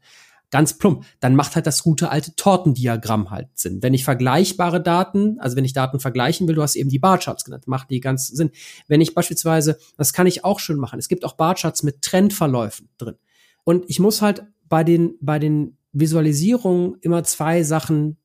ganz 0.51 0.77
plump, 0.77 1.05
dann 1.19 1.35
macht 1.35 1.55
halt 1.55 1.65
das 1.65 1.81
gute 1.81 2.11
alte 2.11 2.35
Tortendiagramm 2.35 3.31
halt 3.31 3.47
Sinn. 3.55 3.81
Wenn 3.81 3.93
ich 3.93 4.03
vergleichbare 4.03 4.81
Daten, 4.81 5.39
also 5.39 5.55
wenn 5.55 5.65
ich 5.65 5.73
Daten 5.73 5.99
vergleichen 5.99 6.47
will, 6.47 6.55
du 6.55 6.61
hast 6.61 6.75
eben 6.75 6.89
die 6.89 6.99
Barcharts 6.99 7.45
genannt, 7.45 7.67
macht 7.67 7.89
die 7.89 8.01
ganz 8.01 8.27
Sinn. 8.27 8.51
Wenn 8.87 9.01
ich 9.01 9.15
beispielsweise, 9.15 9.77
das 9.97 10.13
kann 10.13 10.27
ich 10.27 10.43
auch 10.43 10.59
schön 10.59 10.77
machen, 10.77 10.99
es 10.99 11.07
gibt 11.07 11.25
auch 11.25 11.33
Barcharts 11.33 11.83
mit 11.83 12.01
Trendverläufen 12.01 12.89
drin. 12.97 13.15
Und 13.63 13.89
ich 13.89 13.99
muss 13.99 14.21
halt 14.21 14.43
bei 14.67 14.83
den, 14.83 15.15
bei 15.21 15.39
den 15.39 15.77
Visualisierungen 15.93 16.97
immer 17.01 17.23
zwei 17.23 17.63
Sachen 17.63 18.17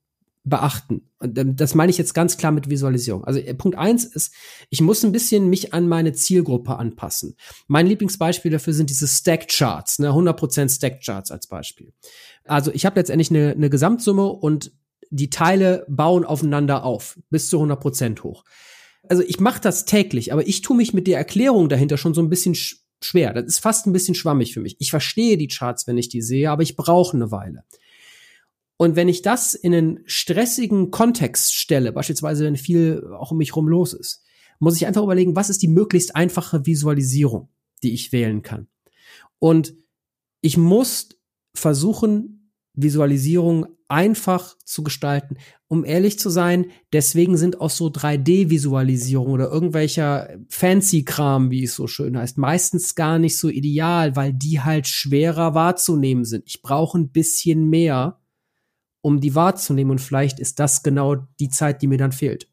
beachten. 0.46 1.10
Und 1.18 1.60
das 1.60 1.74
meine 1.74 1.90
ich 1.90 1.98
jetzt 1.98 2.14
ganz 2.14 2.36
klar 2.36 2.52
mit 2.52 2.70
Visualisierung. 2.70 3.24
Also 3.24 3.40
äh, 3.40 3.52
Punkt 3.54 3.76
eins 3.76 4.04
ist, 4.04 4.32
ich 4.70 4.80
muss 4.80 5.04
ein 5.04 5.10
bisschen 5.10 5.50
mich 5.50 5.74
an 5.74 5.88
meine 5.88 6.12
Zielgruppe 6.12 6.76
anpassen. 6.76 7.36
Mein 7.66 7.86
Lieblingsbeispiel 7.86 8.52
dafür 8.52 8.72
sind 8.72 8.88
diese 8.88 9.08
Stack 9.08 9.48
Charts, 9.48 9.98
ne, 9.98 10.10
100% 10.10 10.74
Stack 10.74 11.02
Charts 11.02 11.32
als 11.32 11.48
Beispiel. 11.48 11.92
Also 12.44 12.70
ich 12.72 12.86
habe 12.86 12.98
letztendlich 13.00 13.30
eine, 13.30 13.50
eine 13.50 13.70
Gesamtsumme 13.70 14.26
und 14.26 14.72
die 15.10 15.30
Teile 15.30 15.84
bauen 15.88 16.24
aufeinander 16.24 16.84
auf, 16.84 17.18
bis 17.28 17.48
zu 17.50 17.60
100% 17.60 18.22
hoch. 18.22 18.44
Also 19.08 19.24
ich 19.24 19.40
mache 19.40 19.60
das 19.60 19.84
täglich, 19.84 20.32
aber 20.32 20.46
ich 20.46 20.62
tue 20.62 20.76
mich 20.76 20.94
mit 20.94 21.08
der 21.08 21.18
Erklärung 21.18 21.68
dahinter 21.68 21.96
schon 21.96 22.14
so 22.14 22.22
ein 22.22 22.30
bisschen 22.30 22.56
schwer. 23.02 23.32
Das 23.32 23.46
ist 23.46 23.58
fast 23.58 23.86
ein 23.86 23.92
bisschen 23.92 24.14
schwammig 24.14 24.54
für 24.54 24.60
mich. 24.60 24.76
Ich 24.78 24.90
verstehe 24.90 25.36
die 25.36 25.48
Charts, 25.48 25.88
wenn 25.88 25.98
ich 25.98 26.08
die 26.08 26.22
sehe, 26.22 26.50
aber 26.50 26.62
ich 26.62 26.76
brauche 26.76 27.16
eine 27.16 27.32
Weile. 27.32 27.64
Und 28.76 28.96
wenn 28.96 29.08
ich 29.08 29.22
das 29.22 29.54
in 29.54 29.74
einen 29.74 30.00
stressigen 30.04 30.90
Kontext 30.90 31.54
stelle, 31.54 31.92
beispielsweise 31.92 32.44
wenn 32.44 32.56
viel 32.56 33.02
auch 33.18 33.30
um 33.30 33.38
mich 33.38 33.56
rum 33.56 33.68
los 33.68 33.92
ist, 33.92 34.22
muss 34.58 34.76
ich 34.76 34.86
einfach 34.86 35.02
überlegen, 35.02 35.36
was 35.36 35.50
ist 35.50 35.62
die 35.62 35.68
möglichst 35.68 36.14
einfache 36.14 36.66
Visualisierung, 36.66 37.48
die 37.82 37.92
ich 37.92 38.12
wählen 38.12 38.42
kann. 38.42 38.68
Und 39.38 39.74
ich 40.40 40.56
muss 40.56 41.08
versuchen, 41.54 42.52
Visualisierung 42.74 43.66
einfach 43.88 44.56
zu 44.64 44.82
gestalten. 44.82 45.36
Um 45.68 45.84
ehrlich 45.84 46.18
zu 46.18 46.30
sein, 46.30 46.66
deswegen 46.92 47.36
sind 47.36 47.60
auch 47.60 47.70
so 47.70 47.86
3D-Visualisierung 47.86 49.32
oder 49.32 49.50
irgendwelcher 49.50 50.38
Fancy-Kram, 50.48 51.50
wie 51.50 51.64
es 51.64 51.74
so 51.74 51.86
schön 51.86 52.18
heißt, 52.18 52.38
meistens 52.38 52.94
gar 52.94 53.18
nicht 53.18 53.38
so 53.38 53.48
ideal, 53.48 54.16
weil 54.16 54.32
die 54.32 54.60
halt 54.60 54.86
schwerer 54.86 55.54
wahrzunehmen 55.54 56.24
sind. 56.24 56.44
Ich 56.46 56.62
brauche 56.62 56.98
ein 56.98 57.10
bisschen 57.10 57.68
mehr, 57.68 58.20
um 59.06 59.20
die 59.20 59.36
wahrzunehmen 59.36 59.92
und 59.92 60.00
vielleicht 60.00 60.40
ist 60.40 60.58
das 60.58 60.82
genau 60.82 61.14
die 61.38 61.48
Zeit, 61.48 61.80
die 61.80 61.86
mir 61.86 61.96
dann 61.96 62.10
fehlt. 62.10 62.48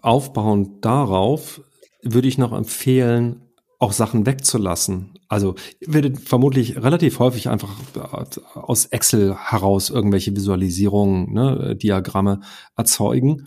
Aufbauend 0.00 0.84
darauf 0.84 1.62
würde 2.02 2.26
ich 2.26 2.38
noch 2.38 2.52
empfehlen, 2.52 3.42
auch 3.78 3.92
Sachen 3.92 4.26
wegzulassen. 4.26 5.14
Also 5.28 5.54
ihr 5.78 5.94
werdet 5.94 6.18
vermutlich 6.18 6.82
relativ 6.82 7.20
häufig 7.20 7.48
einfach 7.48 7.70
aus 8.54 8.86
Excel 8.86 9.36
heraus 9.36 9.90
irgendwelche 9.90 10.34
Visualisierungen, 10.34 11.32
ne, 11.32 11.76
Diagramme 11.76 12.40
erzeugen. 12.76 13.46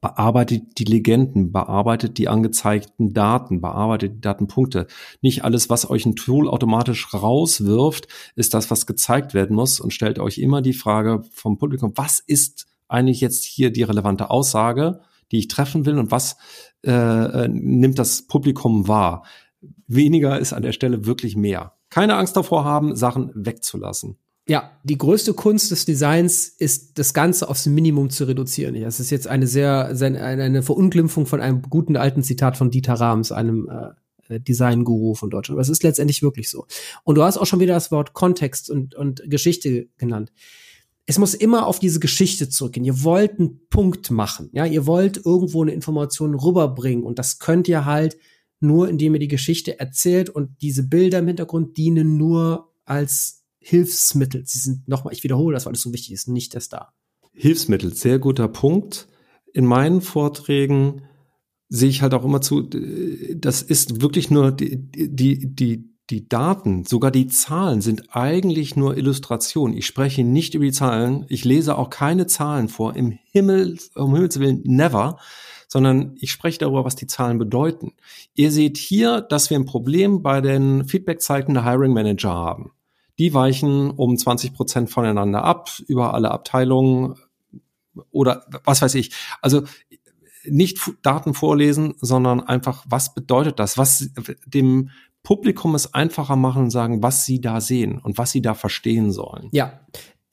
Bearbeitet 0.00 0.78
die 0.78 0.84
Legenden, 0.84 1.50
bearbeitet 1.50 2.16
die 2.16 2.28
angezeigten 2.28 3.12
Daten, 3.12 3.60
bearbeitet 3.60 4.14
die 4.14 4.20
Datenpunkte. 4.20 4.86
Nicht 5.22 5.44
alles, 5.44 5.70
was 5.70 5.90
euch 5.90 6.06
ein 6.06 6.14
Tool 6.14 6.48
automatisch 6.48 7.12
rauswirft, 7.12 8.06
ist 8.36 8.54
das, 8.54 8.70
was 8.70 8.86
gezeigt 8.86 9.34
werden 9.34 9.56
muss 9.56 9.80
und 9.80 9.92
stellt 9.92 10.20
euch 10.20 10.38
immer 10.38 10.62
die 10.62 10.72
Frage 10.72 11.22
vom 11.32 11.58
Publikum, 11.58 11.92
was 11.96 12.20
ist 12.20 12.66
eigentlich 12.86 13.20
jetzt 13.20 13.44
hier 13.44 13.72
die 13.72 13.82
relevante 13.82 14.30
Aussage, 14.30 15.00
die 15.32 15.38
ich 15.38 15.48
treffen 15.48 15.84
will 15.84 15.98
und 15.98 16.10
was 16.10 16.36
äh, 16.84 16.92
äh, 16.92 17.48
nimmt 17.48 17.98
das 17.98 18.26
Publikum 18.26 18.86
wahr. 18.86 19.24
Weniger 19.86 20.38
ist 20.38 20.52
an 20.52 20.62
der 20.62 20.72
Stelle 20.72 21.06
wirklich 21.06 21.36
mehr. 21.36 21.72
Keine 21.90 22.16
Angst 22.16 22.36
davor 22.36 22.64
haben, 22.64 22.94
Sachen 22.94 23.32
wegzulassen. 23.34 24.16
Ja, 24.52 24.70
die 24.84 24.98
größte 24.98 25.32
Kunst 25.32 25.70
des 25.70 25.86
Designs 25.86 26.46
ist, 26.46 26.98
das 26.98 27.14
Ganze 27.14 27.48
aufs 27.48 27.64
Minimum 27.64 28.10
zu 28.10 28.24
reduzieren. 28.24 28.78
Das 28.78 29.00
ist 29.00 29.08
jetzt 29.08 29.26
eine 29.26 29.46
sehr, 29.46 29.86
eine 29.88 30.62
Verunglimpfung 30.62 31.24
von 31.24 31.40
einem 31.40 31.62
guten 31.62 31.96
alten 31.96 32.22
Zitat 32.22 32.58
von 32.58 32.70
Dieter 32.70 32.92
Rahms, 32.92 33.32
einem 33.32 33.70
äh, 34.28 34.40
Design-Guru 34.40 35.14
von 35.14 35.30
Deutschland. 35.30 35.56
Aber 35.56 35.62
es 35.62 35.70
ist 35.70 35.82
letztendlich 35.82 36.22
wirklich 36.22 36.50
so. 36.50 36.66
Und 37.02 37.14
du 37.14 37.22
hast 37.22 37.38
auch 37.38 37.46
schon 37.46 37.60
wieder 37.60 37.72
das 37.72 37.90
Wort 37.90 38.12
Kontext 38.12 38.68
und, 38.68 38.94
und 38.94 39.22
Geschichte 39.24 39.88
genannt 39.96 40.30
es 41.06 41.18
muss 41.18 41.32
immer 41.32 41.66
auf 41.66 41.78
diese 41.78 41.98
Geschichte 41.98 42.48
zurückgehen. 42.50 42.84
Ihr 42.84 43.02
wollt 43.02 43.40
einen 43.40 43.66
Punkt 43.70 44.10
machen, 44.10 44.50
ja, 44.52 44.66
ihr 44.66 44.86
wollt 44.86 45.24
irgendwo 45.24 45.62
eine 45.62 45.72
Information 45.72 46.34
rüberbringen 46.34 47.04
und 47.04 47.18
das 47.18 47.38
könnt 47.38 47.68
ihr 47.68 47.86
halt 47.86 48.18
nur, 48.60 48.88
indem 48.88 49.14
ihr 49.14 49.20
die 49.20 49.28
Geschichte 49.28 49.80
erzählt 49.80 50.30
und 50.30 50.50
diese 50.60 50.84
Bilder 50.84 51.20
im 51.20 51.26
Hintergrund 51.26 51.76
dienen 51.78 52.18
nur 52.18 52.72
als 52.84 53.41
Hilfsmittel. 53.62 54.42
Sie 54.44 54.58
sind 54.58 54.88
nochmal, 54.88 55.14
ich 55.14 55.24
wiederhole 55.24 55.54
das, 55.54 55.66
weil 55.66 55.74
es 55.74 55.82
so 55.82 55.92
wichtig 55.92 56.12
ist, 56.12 56.28
nicht 56.28 56.54
das 56.54 56.68
da. 56.68 56.92
Hilfsmittel, 57.32 57.94
sehr 57.94 58.18
guter 58.18 58.48
Punkt. 58.48 59.08
In 59.52 59.66
meinen 59.66 60.00
Vorträgen 60.00 61.02
sehe 61.68 61.88
ich 61.88 62.02
halt 62.02 62.12
auch 62.12 62.24
immer 62.24 62.40
zu, 62.40 62.62
das 62.62 63.62
ist 63.62 64.02
wirklich 64.02 64.30
nur 64.30 64.52
die, 64.52 64.76
die, 64.76 65.54
die, 65.54 65.92
die 66.10 66.28
Daten, 66.28 66.84
sogar 66.84 67.10
die 67.10 67.28
Zahlen 67.28 67.80
sind 67.80 68.14
eigentlich 68.14 68.76
nur 68.76 68.96
Illustrationen. 68.96 69.76
Ich 69.76 69.86
spreche 69.86 70.24
nicht 70.24 70.54
über 70.54 70.66
die 70.66 70.72
Zahlen. 70.72 71.24
Ich 71.28 71.44
lese 71.44 71.78
auch 71.78 71.88
keine 71.88 72.26
Zahlen 72.26 72.68
vor. 72.68 72.94
Im 72.96 73.18
Himmel, 73.30 73.78
um 73.94 74.14
Himmels 74.14 74.38
Willen, 74.38 74.60
never. 74.64 75.18
Sondern 75.68 76.14
ich 76.18 76.30
spreche 76.30 76.58
darüber, 76.58 76.84
was 76.84 76.96
die 76.96 77.06
Zahlen 77.06 77.38
bedeuten. 77.38 77.94
Ihr 78.34 78.50
seht 78.50 78.76
hier, 78.76 79.22
dass 79.22 79.48
wir 79.48 79.58
ein 79.58 79.64
Problem 79.64 80.20
bei 80.20 80.42
den 80.42 80.84
Feedback-Zeiten 80.84 81.54
der 81.54 81.64
Hiring 81.64 81.94
Manager 81.94 82.34
haben. 82.34 82.72
Die 83.18 83.34
weichen 83.34 83.90
um 83.90 84.16
20 84.16 84.54
Prozent 84.54 84.90
voneinander 84.90 85.44
ab, 85.44 85.70
über 85.86 86.14
alle 86.14 86.30
Abteilungen 86.30 87.16
oder 88.10 88.46
was 88.64 88.82
weiß 88.82 88.94
ich. 88.94 89.12
Also 89.40 89.62
nicht 90.44 90.78
Daten 91.02 91.34
vorlesen, 91.34 91.94
sondern 92.00 92.40
einfach, 92.40 92.84
was 92.88 93.14
bedeutet 93.14 93.58
das? 93.58 93.78
Was 93.78 94.10
dem 94.46 94.90
Publikum 95.22 95.74
es 95.74 95.94
einfacher 95.94 96.36
machen 96.36 96.64
und 96.64 96.70
sagen, 96.70 97.02
was 97.02 97.24
sie 97.24 97.40
da 97.40 97.60
sehen 97.60 97.98
und 97.98 98.18
was 98.18 98.32
sie 98.32 98.42
da 98.42 98.54
verstehen 98.54 99.12
sollen. 99.12 99.48
Ja. 99.52 99.80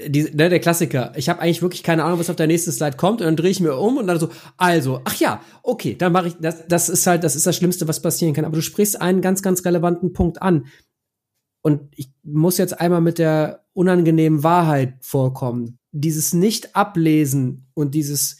Die, 0.01 0.23
ne, 0.23 0.47
der 0.47 0.61
Klassiker. 0.61 1.11
Ich 1.17 1.27
habe 1.27 1.41
eigentlich 1.41 1.61
wirklich 1.61 1.83
keine 1.83 2.05
Ahnung, 2.05 2.19
was 2.19 2.29
auf 2.29 2.37
der 2.37 2.47
nächsten 2.47 2.71
Slide 2.71 2.95
kommt 2.95 3.19
und 3.19 3.27
dann 3.27 3.35
drehe 3.35 3.51
ich 3.51 3.59
mir 3.59 3.75
um 3.75 3.97
und 3.97 4.07
dann 4.07 4.17
so, 4.17 4.29
also, 4.55 5.01
ach 5.03 5.15
ja, 5.19 5.41
okay, 5.61 5.95
dann 5.95 6.13
mache 6.13 6.29
ich 6.29 6.35
das. 6.39 6.65
Das 6.69 6.87
ist 6.87 7.05
halt, 7.05 7.25
das 7.25 7.35
ist 7.35 7.45
das 7.45 7.57
Schlimmste, 7.57 7.85
was 7.85 8.01
passieren 8.01 8.33
kann. 8.33 8.45
Aber 8.45 8.55
du 8.55 8.61
sprichst 8.61 9.01
einen 9.01 9.19
ganz, 9.19 9.41
ganz 9.41 9.65
relevanten 9.65 10.13
Punkt 10.13 10.41
an. 10.41 10.67
Und 11.61 11.81
ich 11.95 12.11
muss 12.23 12.57
jetzt 12.57 12.79
einmal 12.79 13.01
mit 13.01 13.19
der 13.19 13.65
unangenehmen 13.73 14.43
Wahrheit 14.43 14.95
vorkommen. 15.01 15.79
Dieses 15.91 16.33
Nicht-Ablesen 16.33 17.67
und 17.73 17.95
dieses 17.95 18.37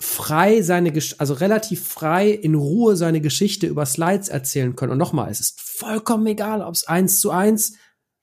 frei 0.00 0.62
seine, 0.62 0.92
also 1.18 1.34
relativ 1.34 1.84
frei 1.84 2.30
in 2.30 2.54
Ruhe 2.54 2.96
seine 2.96 3.20
Geschichte 3.20 3.66
über 3.66 3.84
Slides 3.84 4.28
erzählen 4.28 4.76
können. 4.76 4.92
Und 4.92 4.98
nochmal, 4.98 5.30
es 5.30 5.40
ist 5.40 5.60
vollkommen 5.60 6.26
egal, 6.26 6.62
ob 6.62 6.74
es 6.74 6.86
eins 6.86 7.20
zu 7.20 7.30
eins, 7.30 7.74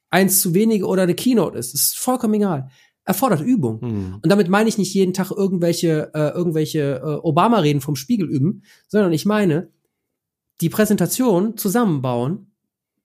eins 0.10 0.41
zu 0.41 0.53
wenige 0.53 0.86
oder 0.86 1.03
eine 1.03 1.15
Keynote 1.15 1.58
ist. 1.58 1.73
Es 1.73 1.81
ist 1.81 1.97
vollkommen 1.97 2.36
egal. 2.36 2.69
Erfordert 3.03 3.41
Übung. 3.41 3.81
Hm. 3.81 4.19
Und 4.21 4.31
damit 4.31 4.49
meine 4.49 4.69
ich 4.69 4.77
nicht 4.77 4.93
jeden 4.93 5.13
Tag 5.13 5.31
irgendwelche, 5.31 6.12
äh, 6.13 6.29
irgendwelche 6.29 7.01
äh, 7.03 7.19
Obama-Reden 7.21 7.81
vom 7.81 7.95
Spiegel 7.95 8.27
üben, 8.27 8.63
sondern 8.88 9.13
ich 9.13 9.25
meine, 9.25 9.69
die 10.62 10.69
Präsentation 10.69 11.58
zusammenbauen 11.58 12.51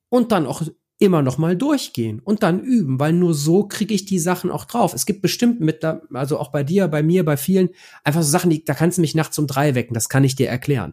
und 0.08 0.32
dann 0.32 0.46
auch 0.46 0.62
immer 1.00 1.22
noch 1.22 1.38
mal 1.38 1.56
durchgehen 1.56 2.20
und 2.20 2.42
dann 2.42 2.60
üben, 2.60 3.00
weil 3.00 3.14
nur 3.14 3.34
so 3.34 3.64
kriege 3.64 3.94
ich 3.94 4.04
die 4.04 4.18
Sachen 4.18 4.50
auch 4.50 4.66
drauf. 4.66 4.92
Es 4.92 5.06
gibt 5.06 5.22
bestimmt 5.22 5.58
mit, 5.58 5.82
da, 5.82 6.02
also 6.12 6.38
auch 6.38 6.52
bei 6.52 6.62
dir, 6.62 6.88
bei 6.88 7.02
mir, 7.02 7.24
bei 7.24 7.38
vielen, 7.38 7.70
einfach 8.04 8.22
so 8.22 8.30
Sachen, 8.30 8.50
die, 8.50 8.64
da 8.64 8.74
kannst 8.74 8.98
du 8.98 9.00
mich 9.00 9.14
nachts 9.14 9.38
um 9.38 9.46
drei 9.46 9.74
wecken, 9.74 9.94
das 9.94 10.10
kann 10.10 10.24
ich 10.24 10.36
dir 10.36 10.48
erklären. 10.48 10.92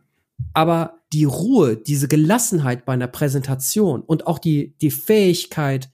Aber 0.53 1.01
die 1.11 1.25
Ruhe, 1.25 1.75
diese 1.75 2.07
Gelassenheit 2.07 2.85
bei 2.85 2.93
einer 2.93 3.07
Präsentation 3.07 4.01
und 4.01 4.27
auch 4.27 4.39
die, 4.39 4.77
die 4.81 4.91
Fähigkeit, 4.91 5.91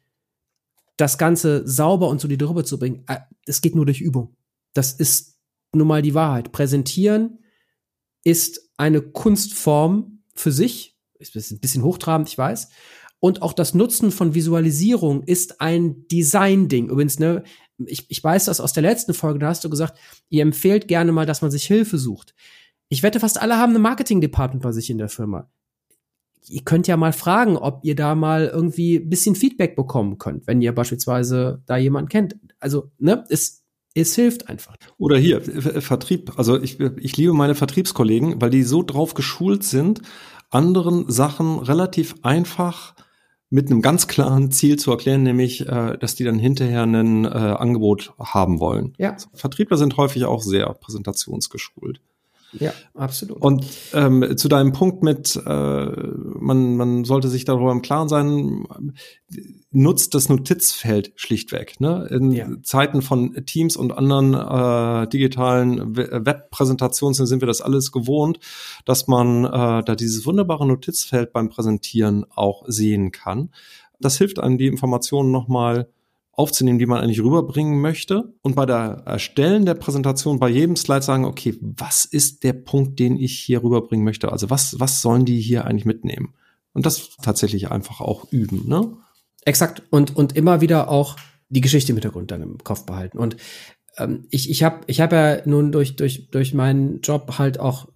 das 0.96 1.18
Ganze 1.18 1.68
sauber 1.68 2.08
und 2.10 2.22
solide 2.22 2.48
rüberzubringen, 2.48 3.06
es 3.48 3.58
äh, 3.58 3.62
geht 3.62 3.76
nur 3.76 3.86
durch 3.86 4.00
Übung. 4.00 4.36
Das 4.74 4.94
ist 4.94 5.40
nun 5.74 5.88
mal 5.88 6.04
die 6.04 6.14
Wahrheit. 6.14 6.52
Präsentieren 6.52 7.40
ist 8.24 8.70
eine 8.78 9.02
Kunstform 9.02 10.20
für 10.36 10.52
sich. 10.52 11.00
Ist 11.18 11.52
ein 11.52 11.60
bisschen 11.60 11.84
hochtrabend, 11.84 12.30
ich 12.30 12.38
weiß. 12.38 12.70
Und 13.24 13.42
auch 13.42 13.54
das 13.54 13.74
Nutzen 13.74 14.12
von 14.12 14.34
Visualisierung 14.34 15.24
ist 15.24 15.62
ein 15.62 16.06
Design-Ding. 16.10 16.90
Übrigens, 16.90 17.20
ne, 17.20 17.44
ich, 17.86 18.06
ich 18.10 18.22
weiß 18.22 18.44
das 18.44 18.60
aus 18.60 18.74
der 18.74 18.84
letzten 18.84 19.14
Folge, 19.14 19.40
da 19.40 19.48
hast 19.48 19.64
du 19.64 19.70
gesagt, 19.70 19.98
ihr 20.28 20.42
empfehlt 20.42 20.90
gerne 20.90 21.14
mal, 21.14 21.26
dass 21.26 21.42
man 21.42 21.50
sich 21.50 21.66
Hilfe 21.66 21.98
sucht. 21.98 22.36
Ich 22.90 23.02
wette, 23.02 23.22
fast 23.22 23.42
alle 23.42 23.56
haben 23.56 23.74
ein 23.74 23.82
Marketing-Department 23.82 24.62
bei 24.62 24.74
sich 24.74 24.90
in 24.90 24.98
der 24.98 25.08
Firma. 25.08 25.50
Ihr 26.50 26.64
könnt 26.64 26.86
ja 26.88 26.98
mal 26.98 27.14
fragen, 27.14 27.56
ob 27.56 27.80
ihr 27.86 27.96
da 27.96 28.14
mal 28.14 28.48
irgendwie 28.48 28.98
ein 28.98 29.10
bisschen 29.10 29.36
Feedback 29.36 29.78
bekommen 29.78 30.18
könnt, 30.18 30.46
wenn 30.46 30.62
ihr 30.62 30.76
beispielsweise 30.76 31.64
da 31.66 31.78
jemanden 31.78 32.10
kennt. 32.10 32.36
Also, 32.60 32.92
ne, 32.98 33.24
es, 33.30 33.64
es 33.94 34.16
hilft 34.16 34.50
einfach. 34.50 34.76
Oder 34.98 35.18
hier, 35.18 35.40
Vertrieb. 35.82 36.34
Also 36.36 36.62
ich, 36.62 36.78
ich 36.82 37.16
liebe 37.16 37.32
meine 37.32 37.56
Vertriebskollegen, 37.56 38.42
weil 38.42 38.50
die 38.50 38.64
so 38.64 38.84
drauf 38.84 39.14
geschult 39.14 39.64
sind, 39.64 40.02
anderen 40.50 41.10
Sachen 41.10 41.60
relativ 41.60 42.16
einfach 42.22 42.96
mit 43.54 43.70
einem 43.70 43.84
ganz 43.84 44.08
klaren 44.08 44.50
Ziel 44.50 44.80
zu 44.80 44.90
erklären, 44.90 45.22
nämlich, 45.22 45.68
äh, 45.68 45.96
dass 46.00 46.16
die 46.16 46.24
dann 46.24 46.40
hinterher 46.40 46.82
ein 46.82 47.26
äh, 47.26 47.28
Angebot 47.28 48.14
haben 48.18 48.60
wollen. 48.60 48.96
Ja. 48.98 49.16
Vertriebler 49.36 49.78
sind 49.78 49.96
häufig 49.96 50.26
auch 50.26 50.42
sehr 50.42 50.74
präsentationsgeschult. 50.74 52.02
Ja, 52.60 52.74
absolut. 52.94 53.42
Und 53.42 53.66
ähm, 53.94 54.38
zu 54.38 54.48
deinem 54.48 54.74
Punkt 54.74 55.04
mit, 55.04 55.36
äh, 55.36 55.50
man, 55.50 56.78
man 56.78 57.04
sollte 57.04 57.30
sich 57.30 57.46
darüber 57.46 57.72
im 57.72 57.82
Klaren 57.82 58.10
sein, 58.10 58.66
nutzt 59.72 60.14
das 60.14 60.30
Notizfeld 60.30 61.14
schlichtweg. 61.16 61.80
Ne? 61.80 62.08
In 62.12 62.32
ja. 62.32 62.48
Zeiten 62.62 63.02
von 63.02 63.34
Teams 63.46 63.76
und 63.76 63.92
anderen 63.92 64.34
äh, 64.34 65.08
digitalen 65.10 65.96
Webpräsentationen 65.96 67.14
sind 67.14 67.42
wir 67.42 67.48
das 67.48 67.62
alles 67.62 67.92
gewohnt, 67.92 68.40
dass 68.86 69.08
man 69.08 69.46
äh, 69.46 69.84
da 69.84 69.96
dieses 69.96 70.26
wunderbare 70.26 70.68
Notizfeld 70.68 71.34
beim 71.34 71.50
Präsentieren 71.50 72.26
auch 72.30 72.64
sehen 72.68 73.12
kann. 73.12 73.50
Das 74.00 74.18
hilft 74.18 74.40
einem, 74.40 74.58
die 74.58 74.68
Informationen 74.68 75.32
nochmal 75.32 75.88
aufzunehmen, 76.34 76.80
die 76.80 76.88
man 76.88 77.02
eigentlich 77.02 77.22
rüberbringen 77.22 77.80
möchte. 77.80 78.34
Und 78.42 78.56
bei 78.56 78.66
der 78.66 79.04
Erstellen 79.06 79.66
der 79.66 79.76
Präsentation 79.76 80.40
bei 80.40 80.50
jedem 80.50 80.76
Slide 80.76 81.04
sagen, 81.04 81.26
okay, 81.26 81.58
was 81.62 82.06
ist 82.06 82.44
der 82.44 82.54
Punkt, 82.54 83.00
den 83.00 83.18
ich 83.18 83.40
hier 83.40 83.64
rüberbringen 83.64 84.04
möchte? 84.04 84.32
Also 84.32 84.50
was, 84.50 84.80
was 84.80 85.02
sollen 85.02 85.26
die 85.26 85.40
hier 85.40 85.66
eigentlich 85.66 85.86
mitnehmen? 85.86 86.34
Und 86.74 86.88
das 86.88 87.12
tatsächlich 87.22 87.70
einfach 87.70 88.02
auch 88.02 88.32
üben, 88.32 88.68
ne? 88.68 88.98
Exakt. 89.46 89.84
Und, 89.92 90.16
und 90.16 90.36
immer 90.36 90.62
wieder 90.62 90.90
auch 90.90 91.18
die 91.50 91.62
Geschichte 91.62 91.92
im 91.92 91.98
Hintergrund 91.98 92.32
dann 92.32 92.42
im 92.42 92.58
Kopf 92.64 92.86
behalten. 92.86 93.20
Und 93.20 93.38
ähm, 93.98 94.26
ich, 94.32 94.50
ich 94.50 94.64
habe 94.64 94.82
ich 94.88 95.02
hab 95.02 95.12
ja 95.12 95.46
nun 95.46 95.72
durch, 95.72 95.96
durch, 95.96 96.30
durch 96.32 96.56
meinen 96.56 97.02
Job 97.02 97.36
halt 97.38 97.60
auch 97.60 97.88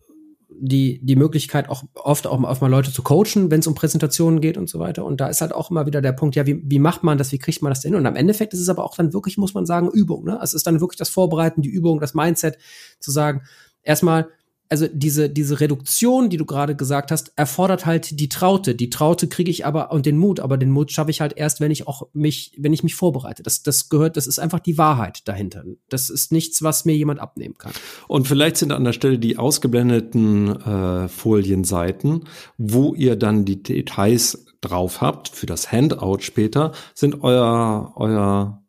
die, 0.60 1.00
die 1.04 1.16
Möglichkeit, 1.16 1.70
auch 1.70 1.84
oft 1.94 2.28
auch, 2.28 2.42
auch 2.44 2.62
mal 2.62 2.70
Leute 2.70 2.92
zu 2.92 3.04
coachen, 3.04 3.52
wenn 3.52 3.60
es 3.60 3.68
um 3.68 3.76
Präsentationen 3.76 4.42
geht 4.42 4.58
und 4.58 4.70
so 4.70 4.80
weiter. 4.80 5.06
Und 5.06 5.22
da 5.22 5.28
ist 5.28 5.42
halt 5.42 5.54
auch 5.54 5.72
immer 5.72 5.86
wieder 5.86 6.02
der 6.02 6.12
Punkt, 6.12 6.36
ja, 6.36 6.46
wie, 6.46 6.62
wie 6.64 6.80
macht 6.80 7.04
man 7.04 7.18
das, 7.18 7.32
wie 7.32 7.40
kriegt 7.40 7.62
man 7.62 7.72
das 7.72 7.82
denn 7.82 7.92
hin? 7.92 8.00
Und 8.00 8.06
am 8.06 8.16
Endeffekt 8.16 8.54
ist 8.54 8.60
es 8.60 8.70
aber 8.70 8.84
auch 8.84 8.96
dann 8.96 9.14
wirklich, 9.14 9.38
muss 9.38 9.54
man 9.54 9.66
sagen, 9.66 9.90
Übung. 9.90 10.26
Ne? 10.26 10.40
Es 10.42 10.54
ist 10.54 10.68
dann 10.68 10.82
wirklich 10.82 10.98
das 10.98 11.10
Vorbereiten, 11.10 11.62
die 11.62 11.70
Übung, 11.70 12.00
das 12.00 12.14
Mindset, 12.14 12.58
zu 13.00 13.12
sagen, 13.12 13.42
erstmal, 13.84 14.30
also 14.70 14.88
diese, 14.92 15.30
diese 15.30 15.60
Reduktion, 15.60 16.30
die 16.30 16.38
du 16.38 16.46
gerade 16.46 16.76
gesagt 16.76 17.12
hast, 17.12 17.32
erfordert 17.36 17.86
halt 17.86 18.20
die 18.20 18.30
Traute. 18.30 18.76
Die 18.76 18.90
Traute 18.90 19.28
kriege 19.28 19.50
ich 19.50 19.66
aber 19.66 19.92
und 19.92 20.06
den 20.06 20.18
Mut, 20.18 20.40
aber 20.40 20.58
den 20.58 20.72
Mut 20.72 20.92
schaffe 20.92 21.12
ich 21.12 21.22
halt 21.22 21.34
erst, 21.38 21.62
wenn 21.62 21.72
ich 21.72 21.88
auch 21.88 22.08
mich, 22.14 22.54
wenn 22.58 22.74
ich 22.74 22.84
mich 22.84 22.96
vorbereite. 22.96 23.44
Das, 23.44 23.64
das 23.64 23.90
gehört, 23.90 24.18
das 24.18 24.28
ist 24.28 24.40
einfach 24.40 24.60
die 24.60 24.78
Wahrheit 24.78 25.28
dahinter. 25.28 25.64
Das 25.90 26.10
ist 26.10 26.32
nichts, 26.32 26.64
was 26.64 26.86
mir 26.86 26.96
jemand 26.96 27.20
abnehmen 27.20 27.58
kann. 27.58 27.72
Und 28.08 28.28
vielleicht 28.28 28.58
sind 28.58 28.72
an 28.72 28.84
der 28.84 28.94
Stelle 28.94 29.20
die 29.20 29.38
ausgeblendeten 29.38 30.62
äh, 30.62 31.08
Folienseiten, 31.08 32.26
wo 32.58 32.94
ihr 32.94 33.16
dann 33.16 33.46
die 33.46 33.64
Details 33.64 34.46
drauf 34.62 35.02
habt 35.02 35.30
für 35.30 35.46
das 35.46 35.72
Handout 35.72 36.20
später, 36.22 36.74
sind 36.94 37.24
euer, 37.24 37.94
euer 37.96 38.64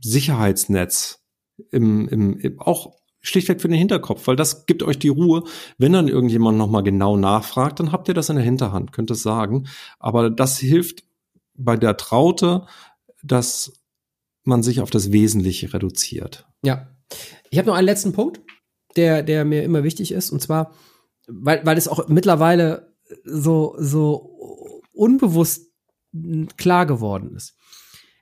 Sicherheitsnetz 0.00 1.20
im, 1.70 2.08
im, 2.08 2.38
im 2.38 2.60
auch 2.60 2.97
schlichtweg 3.20 3.60
für 3.60 3.68
den 3.68 3.78
Hinterkopf, 3.78 4.26
weil 4.26 4.36
das 4.36 4.66
gibt 4.66 4.82
euch 4.82 4.98
die 4.98 5.08
Ruhe. 5.08 5.44
Wenn 5.76 5.92
dann 5.92 6.08
irgendjemand 6.08 6.58
nochmal 6.58 6.82
genau 6.82 7.16
nachfragt, 7.16 7.80
dann 7.80 7.92
habt 7.92 8.08
ihr 8.08 8.14
das 8.14 8.28
in 8.28 8.36
der 8.36 8.44
Hinterhand, 8.44 8.92
könnt 8.92 9.10
es 9.10 9.22
sagen. 9.22 9.66
Aber 9.98 10.30
das 10.30 10.58
hilft 10.58 11.04
bei 11.54 11.76
der 11.76 11.96
Traute, 11.96 12.66
dass 13.22 13.72
man 14.44 14.62
sich 14.62 14.80
auf 14.80 14.90
das 14.90 15.12
Wesentliche 15.12 15.72
reduziert. 15.74 16.46
Ja. 16.62 16.88
Ich 17.50 17.58
habe 17.58 17.68
noch 17.68 17.74
einen 17.74 17.86
letzten 17.86 18.12
Punkt, 18.12 18.40
der, 18.96 19.22
der 19.22 19.44
mir 19.44 19.62
immer 19.62 19.84
wichtig 19.84 20.12
ist, 20.12 20.30
und 20.30 20.40
zwar, 20.40 20.74
weil, 21.26 21.64
weil 21.64 21.76
es 21.76 21.88
auch 21.88 22.08
mittlerweile 22.08 22.94
so, 23.24 23.74
so 23.78 24.82
unbewusst 24.92 25.70
klar 26.56 26.86
geworden 26.86 27.34
ist. 27.34 27.56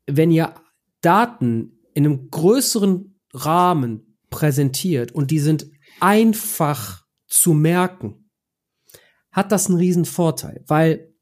Wenn 0.06 0.30
ihr 0.30 0.54
Daten 1.00 1.78
in 1.94 2.04
einem 2.04 2.30
größeren 2.30 3.20
Rahmen 3.32 4.15
präsentiert 4.30 5.12
und 5.12 5.30
die 5.30 5.38
sind 5.38 5.66
einfach 6.00 7.04
zu 7.26 7.54
merken, 7.54 8.30
hat 9.30 9.52
das 9.52 9.66
einen 9.68 9.78
riesen 9.78 10.04
Vorteil, 10.04 10.64
weil 10.66 11.12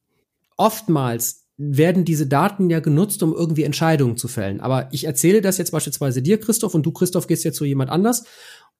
oftmals 0.56 1.44
werden 1.56 2.04
diese 2.04 2.26
Daten 2.26 2.68
ja 2.68 2.80
genutzt, 2.80 3.22
um 3.22 3.32
irgendwie 3.32 3.62
Entscheidungen 3.62 4.16
zu 4.16 4.26
fällen. 4.26 4.60
Aber 4.60 4.88
ich 4.92 5.04
erzähle 5.04 5.40
das 5.40 5.58
jetzt 5.58 5.70
beispielsweise 5.70 6.20
dir, 6.20 6.40
Christoph, 6.40 6.74
und 6.74 6.84
du, 6.84 6.92
Christoph, 6.92 7.28
gehst 7.28 7.44
jetzt 7.44 7.56
zu 7.56 7.64
jemand 7.64 7.90
anders 7.90 8.24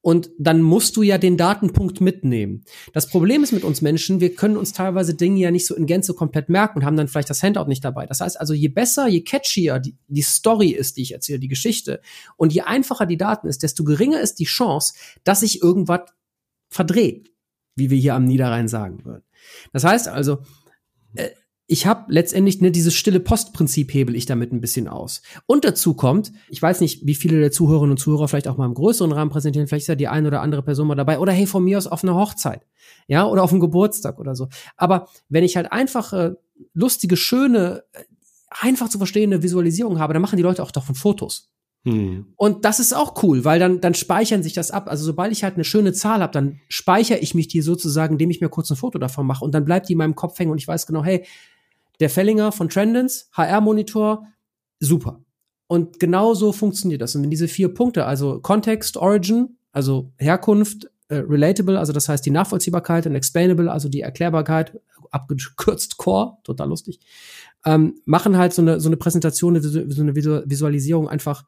und 0.05 0.31
dann 0.39 0.61
musst 0.61 0.97
du 0.97 1.03
ja 1.03 1.17
den 1.17 1.39
Datenpunkt 1.39 2.03
mitnehmen. 2.03 2.67
Das 2.93 3.09
Problem 3.09 3.43
ist 3.43 3.53
mit 3.53 3.65
uns 3.65 3.81
Menschen, 3.81 4.21
wir 4.21 4.35
können 4.35 4.59
uns 4.59 4.75
teilweise 4.75 5.15
Dinge 5.15 5.41
ja 5.41 5.51
nicht 5.51 5.67
so 5.67 5.75
in 5.75 5.87
Gänze 5.87 6.13
komplett 6.13 6.51
merken 6.51 6.81
und 6.81 6.85
haben 6.85 6.99
dann 6.99 7.09
vielleicht 7.09 7.31
das 7.31 7.43
Handout 7.43 7.69
nicht 7.69 7.83
dabei. 7.83 8.05
Das 8.05 8.21
heißt 8.21 8.39
also, 8.39 8.53
je 8.53 8.69
besser, 8.69 9.09
je 9.09 9.23
catchier 9.23 9.79
die, 9.79 9.97
die 10.09 10.21
Story 10.21 10.69
ist, 10.69 10.99
die 10.99 11.03
ich 11.03 11.13
erzähle, 11.13 11.39
die 11.39 11.49
Geschichte, 11.49 12.03
und 12.37 12.53
je 12.53 12.61
einfacher 12.61 13.07
die 13.07 13.17
Daten 13.17 13.47
ist, 13.47 13.63
desto 13.63 13.83
geringer 13.83 14.21
ist 14.21 14.35
die 14.41 14.45
Chance, 14.45 14.93
dass 15.25 15.41
sich 15.41 15.63
irgendwas 15.63 16.03
verdreht, 16.69 17.33
wie 17.75 17.89
wir 17.89 17.97
hier 17.97 18.15
am 18.15 18.27
Niederrhein 18.27 18.69
sagen 18.69 19.07
würden. 19.07 19.25
Das 19.73 19.85
heißt 19.85 20.09
also, 20.09 20.43
äh, 21.15 21.31
ich 21.67 21.87
habe 21.87 22.13
letztendlich 22.13 22.61
ne, 22.61 22.71
dieses 22.71 22.95
stille 22.95 23.21
Postprinzip 23.21 23.93
hebel 23.95 24.15
ich 24.17 24.27
damit 24.27 24.53
ein 24.53 24.61
bisschen 24.61 24.87
aus. 24.87 25.23
Und 25.47 25.65
dazu 25.65 25.95
kommt, 25.95 26.33
ich 26.49 26.61
weiß 26.61 26.81
nicht, 26.81 27.07
wie 27.07 27.15
viele 27.15 27.41
der 27.41 27.53
Zuhörerinnen 27.53 27.93
und 27.93 27.99
Zuhörer 27.99 28.29
vielleicht 28.29 28.49
auch 28.49 28.59
mal 28.59 28.67
im 28.67 28.75
größeren 28.75 29.13
Rahmen 29.13 29.31
präsentieren, 29.31 29.67
vielleicht 29.67 29.85
ist 29.85 29.89
ja 29.89 29.95
die 29.95 30.09
eine 30.09 30.29
oder 30.29 30.43
andere 30.43 30.63
Person 30.63 30.87
mal 30.87 30.95
dabei 30.95 31.19
oder 31.19 31.33
hey, 31.33 31.47
von 31.47 31.65
mir 31.65 31.79
aus 31.79 31.87
auf 31.87 32.05
einer 32.05 32.15
Hochzeit, 32.15 32.67
ja, 33.07 33.27
oder 33.27 33.43
auf 33.43 33.51
einem 33.51 33.61
Geburtstag 33.61 34.19
oder 34.19 34.35
so. 34.35 34.49
Aber 34.77 35.09
wenn 35.29 35.45
ich 35.45 35.57
halt 35.57 35.73
einfache, 35.73 36.39
lustige, 36.75 37.17
schöne, 37.17 37.85
einfach 38.51 38.89
zu 38.91 38.99
verstehende 38.99 39.43
Visualisierung 39.43 39.99
habe, 39.99 40.13
dann 40.13 40.23
machen 40.23 40.37
die 40.37 40.43
Leute 40.43 40.63
auch 40.63 40.71
davon 40.71 40.95
Fotos. 40.95 41.51
Hm. 41.85 42.33
Und 42.37 42.65
das 42.65 42.81
ist 42.81 42.95
auch 42.95 43.23
cool, 43.23 43.45
weil 43.45 43.59
dann, 43.59 43.81
dann 43.81 43.95
speichern 43.95 44.43
sich 44.43 44.55
das 44.55 44.71
ab. 44.71 44.89
Also 44.89 45.05
sobald 45.05 45.33
ich 45.33 45.45
halt 45.45 45.55
eine 45.55 45.65
schöne 45.65 45.93
Zahl 45.93 46.21
habe, 46.21 46.33
dann 46.33 46.61
speichere 46.69 47.19
ich 47.19 47.35
mich 47.35 47.49
die 47.49 47.61
sozusagen, 47.61 48.15
indem 48.15 48.31
ich 48.31 48.41
mir 48.41 48.49
kurz 48.49 48.71
ein 48.71 48.77
Foto 48.77 48.99
davon 48.99 49.27
mache 49.27 49.45
und 49.45 49.55
dann 49.55 49.65
bleibt 49.65 49.89
die 49.89 49.93
in 49.93 49.99
meinem 49.99 50.15
Kopf 50.15 50.39
hängen 50.39 50.51
und 50.51 50.59
ich 50.59 50.69
weiß 50.69 50.87
genau, 50.87 51.05
hey, 51.05 51.27
der 52.01 52.11
Fellinger 52.11 52.53
von 52.53 52.69
Trendens, 52.69 53.29
HR-Monitor, 53.33 54.27
super. 54.81 55.21
Und 55.67 55.99
genau 55.99 56.35
so 56.35 56.53
funktioniert 56.53 57.01
das. 57.01 57.15
Und 57.15 57.23
wenn 57.23 57.31
diese 57.31 57.49
vier 57.49 57.73
Punkte, 57.73 58.05
also 58.05 58.41
Kontext, 58.41 58.97
Origin, 58.97 59.57
also 59.73 60.13
Herkunft, 60.19 60.91
äh, 61.09 61.17
Relatable, 61.17 61.79
also 61.79 61.93
das 61.93 62.09
heißt 62.09 62.25
die 62.25 62.31
Nachvollziehbarkeit 62.31 63.07
und 63.07 63.15
Explainable, 63.15 63.71
also 63.71 63.89
die 63.89 64.03
Erklärbarkeit, 64.03 64.79
abgekürzt 65.11 65.97
Core, 65.97 66.39
total 66.45 66.69
lustig, 66.69 67.01
ähm, 67.65 68.01
machen 68.05 68.37
halt 68.37 68.53
so 68.53 68.63
eine, 68.63 68.81
so 68.81 68.89
eine 68.89 68.97
Präsentation, 68.97 69.61
so 69.61 70.03
eine 70.03 70.15
Visualisierung 70.15 71.09
einfach 71.09 71.45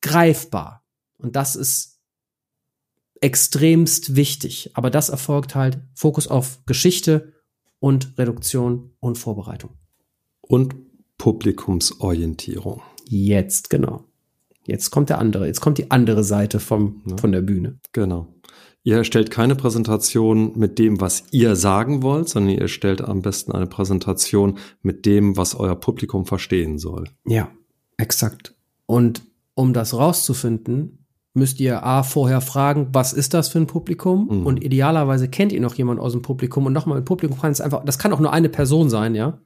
greifbar. 0.00 0.82
Und 1.18 1.36
das 1.36 1.56
ist 1.56 2.00
extremst 3.20 4.16
wichtig. 4.16 4.70
Aber 4.74 4.90
das 4.90 5.10
erfolgt 5.10 5.54
halt 5.54 5.78
Fokus 5.94 6.26
auf 6.26 6.64
Geschichte 6.66 7.34
und 7.80 8.16
Reduktion 8.18 8.92
und 9.00 9.18
Vorbereitung. 9.18 9.70
Und 10.40 10.74
Publikumsorientierung. 11.18 12.82
Jetzt, 13.06 13.70
genau. 13.70 14.04
Jetzt 14.64 14.90
kommt 14.90 15.10
der 15.10 15.18
andere, 15.18 15.46
jetzt 15.46 15.60
kommt 15.60 15.78
die 15.78 15.90
andere 15.90 16.22
Seite 16.22 16.60
vom, 16.60 17.02
ja. 17.06 17.16
von 17.16 17.32
der 17.32 17.40
Bühne. 17.40 17.80
Genau. 17.92 18.28
Ihr 18.82 18.96
erstellt 18.96 19.30
keine 19.30 19.56
Präsentation 19.56 20.58
mit 20.58 20.78
dem, 20.78 21.00
was 21.00 21.24
ihr 21.32 21.54
sagen 21.56 22.02
wollt, 22.02 22.28
sondern 22.28 22.54
ihr 22.54 22.62
erstellt 22.62 23.02
am 23.02 23.20
besten 23.20 23.52
eine 23.52 23.66
Präsentation 23.66 24.58
mit 24.82 25.04
dem, 25.04 25.36
was 25.36 25.54
euer 25.54 25.76
Publikum 25.76 26.24
verstehen 26.24 26.78
soll. 26.78 27.04
Ja, 27.26 27.50
exakt. 27.98 28.54
Und 28.86 29.22
um 29.54 29.74
das 29.74 29.92
rauszufinden, 29.92 30.99
müsst 31.34 31.60
ihr 31.60 31.84
A 31.84 32.02
vorher 32.02 32.40
fragen, 32.40 32.88
was 32.92 33.12
ist 33.12 33.34
das 33.34 33.48
für 33.48 33.58
ein 33.58 33.66
Publikum? 33.66 34.28
Mhm. 34.30 34.46
Und 34.46 34.64
idealerweise 34.64 35.28
kennt 35.28 35.52
ihr 35.52 35.60
noch 35.60 35.74
jemanden 35.74 36.02
aus 36.02 36.12
dem 36.12 36.22
Publikum. 36.22 36.66
Und 36.66 36.72
nochmal, 36.72 36.98
ein 36.98 37.04
Publikum 37.04 37.40
kann 37.40 37.52
es 37.52 37.60
einfach, 37.60 37.84
das 37.84 37.98
kann 37.98 38.12
auch 38.12 38.20
nur 38.20 38.32
eine 38.32 38.48
Person 38.48 38.90
sein, 38.90 39.14
ja 39.14 39.38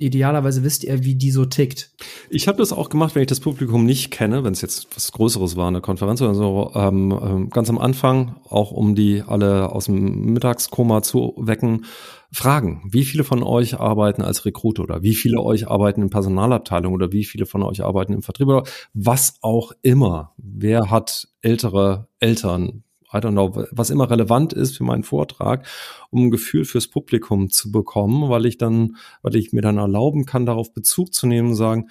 idealerweise 0.00 0.64
wisst 0.64 0.82
ihr, 0.82 1.04
wie 1.04 1.14
die 1.14 1.30
so 1.30 1.44
tickt. 1.44 1.92
Ich 2.30 2.48
habe 2.48 2.58
das 2.58 2.72
auch 2.72 2.88
gemacht, 2.88 3.14
wenn 3.14 3.22
ich 3.22 3.28
das 3.28 3.40
Publikum 3.40 3.84
nicht 3.84 4.10
kenne, 4.10 4.42
wenn 4.42 4.52
es 4.52 4.62
jetzt 4.62 4.88
was 4.94 5.12
Größeres 5.12 5.56
war, 5.56 5.68
eine 5.68 5.82
Konferenz 5.82 6.22
oder 6.22 6.34
so, 6.34 6.72
ähm, 6.74 7.16
ähm, 7.22 7.50
ganz 7.50 7.68
am 7.68 7.78
Anfang, 7.78 8.36
auch 8.48 8.72
um 8.72 8.94
die 8.94 9.22
alle 9.26 9.70
aus 9.70 9.84
dem 9.84 10.32
Mittagskoma 10.32 11.02
zu 11.02 11.34
wecken, 11.36 11.84
fragen, 12.32 12.82
wie 12.90 13.04
viele 13.04 13.24
von 13.24 13.42
euch 13.42 13.80
arbeiten 13.80 14.22
als 14.22 14.44
Rekrute 14.44 14.82
oder 14.82 15.02
wie 15.02 15.14
viele 15.14 15.40
euch 15.40 15.68
arbeiten 15.68 16.02
in 16.02 16.10
Personalabteilung 16.10 16.92
oder 16.92 17.12
wie 17.12 17.24
viele 17.24 17.46
von 17.46 17.62
euch 17.62 17.82
arbeiten 17.82 18.12
im 18.12 18.22
Vertrieb 18.22 18.48
oder 18.48 18.64
was 18.94 19.34
auch 19.40 19.72
immer. 19.82 20.32
Wer 20.36 20.90
hat 20.90 21.28
ältere 21.42 22.08
Eltern? 22.20 22.84
I 23.12 23.16
don't 23.16 23.32
know, 23.32 23.66
was 23.72 23.90
immer 23.90 24.08
relevant 24.08 24.52
ist 24.52 24.76
für 24.76 24.84
meinen 24.84 25.02
Vortrag, 25.02 25.66
um 26.10 26.26
ein 26.26 26.30
Gefühl 26.30 26.64
fürs 26.64 26.86
Publikum 26.86 27.50
zu 27.50 27.72
bekommen, 27.72 28.28
weil 28.28 28.46
ich 28.46 28.56
dann, 28.56 28.96
weil 29.22 29.34
ich 29.34 29.52
mir 29.52 29.62
dann 29.62 29.78
erlauben 29.78 30.26
kann, 30.26 30.46
darauf 30.46 30.72
Bezug 30.72 31.12
zu 31.12 31.26
nehmen 31.26 31.48
und 31.48 31.56
sagen, 31.56 31.88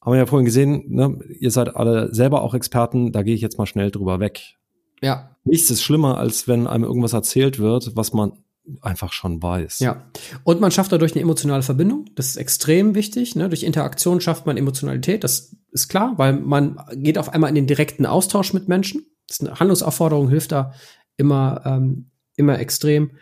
haben 0.00 0.12
wir 0.12 0.18
ja 0.18 0.26
vorhin 0.26 0.46
gesehen, 0.46 0.84
ne, 0.86 1.18
ihr 1.38 1.50
seid 1.50 1.76
alle 1.76 2.14
selber 2.14 2.42
auch 2.42 2.54
Experten, 2.54 3.12
da 3.12 3.22
gehe 3.22 3.34
ich 3.34 3.42
jetzt 3.42 3.58
mal 3.58 3.66
schnell 3.66 3.90
drüber 3.90 4.18
weg. 4.18 4.56
Ja. 5.02 5.36
Nichts 5.44 5.70
ist 5.70 5.82
schlimmer, 5.82 6.16
als 6.16 6.48
wenn 6.48 6.66
einem 6.66 6.84
irgendwas 6.84 7.12
erzählt 7.12 7.58
wird, 7.58 7.94
was 7.94 8.14
man 8.14 8.32
einfach 8.80 9.12
schon 9.12 9.42
weiß. 9.42 9.78
Ja. 9.80 10.04
Und 10.44 10.60
man 10.60 10.70
schafft 10.70 10.92
dadurch 10.92 11.12
eine 11.12 11.22
emotionale 11.22 11.62
Verbindung. 11.62 12.06
Das 12.14 12.26
ist 12.26 12.36
extrem 12.36 12.94
wichtig. 12.94 13.36
Ne? 13.36 13.48
Durch 13.48 13.62
Interaktion 13.62 14.20
schafft 14.20 14.46
man 14.46 14.56
Emotionalität. 14.56 15.24
Das 15.24 15.56
ist 15.70 15.88
klar, 15.88 16.14
weil 16.16 16.34
man 16.34 16.80
geht 16.94 17.18
auf 17.18 17.32
einmal 17.32 17.48
in 17.48 17.54
den 17.54 17.66
direkten 17.66 18.06
Austausch 18.06 18.52
mit 18.52 18.68
Menschen. 18.68 19.06
Das 19.28 19.38
ist 19.40 19.46
eine 19.46 19.58
Handlungsaufforderung, 19.58 20.28
hilft 20.28 20.52
da 20.52 20.72
immer, 21.16 21.62
ähm, 21.64 22.10
immer 22.36 22.58
extrem. 22.58 23.12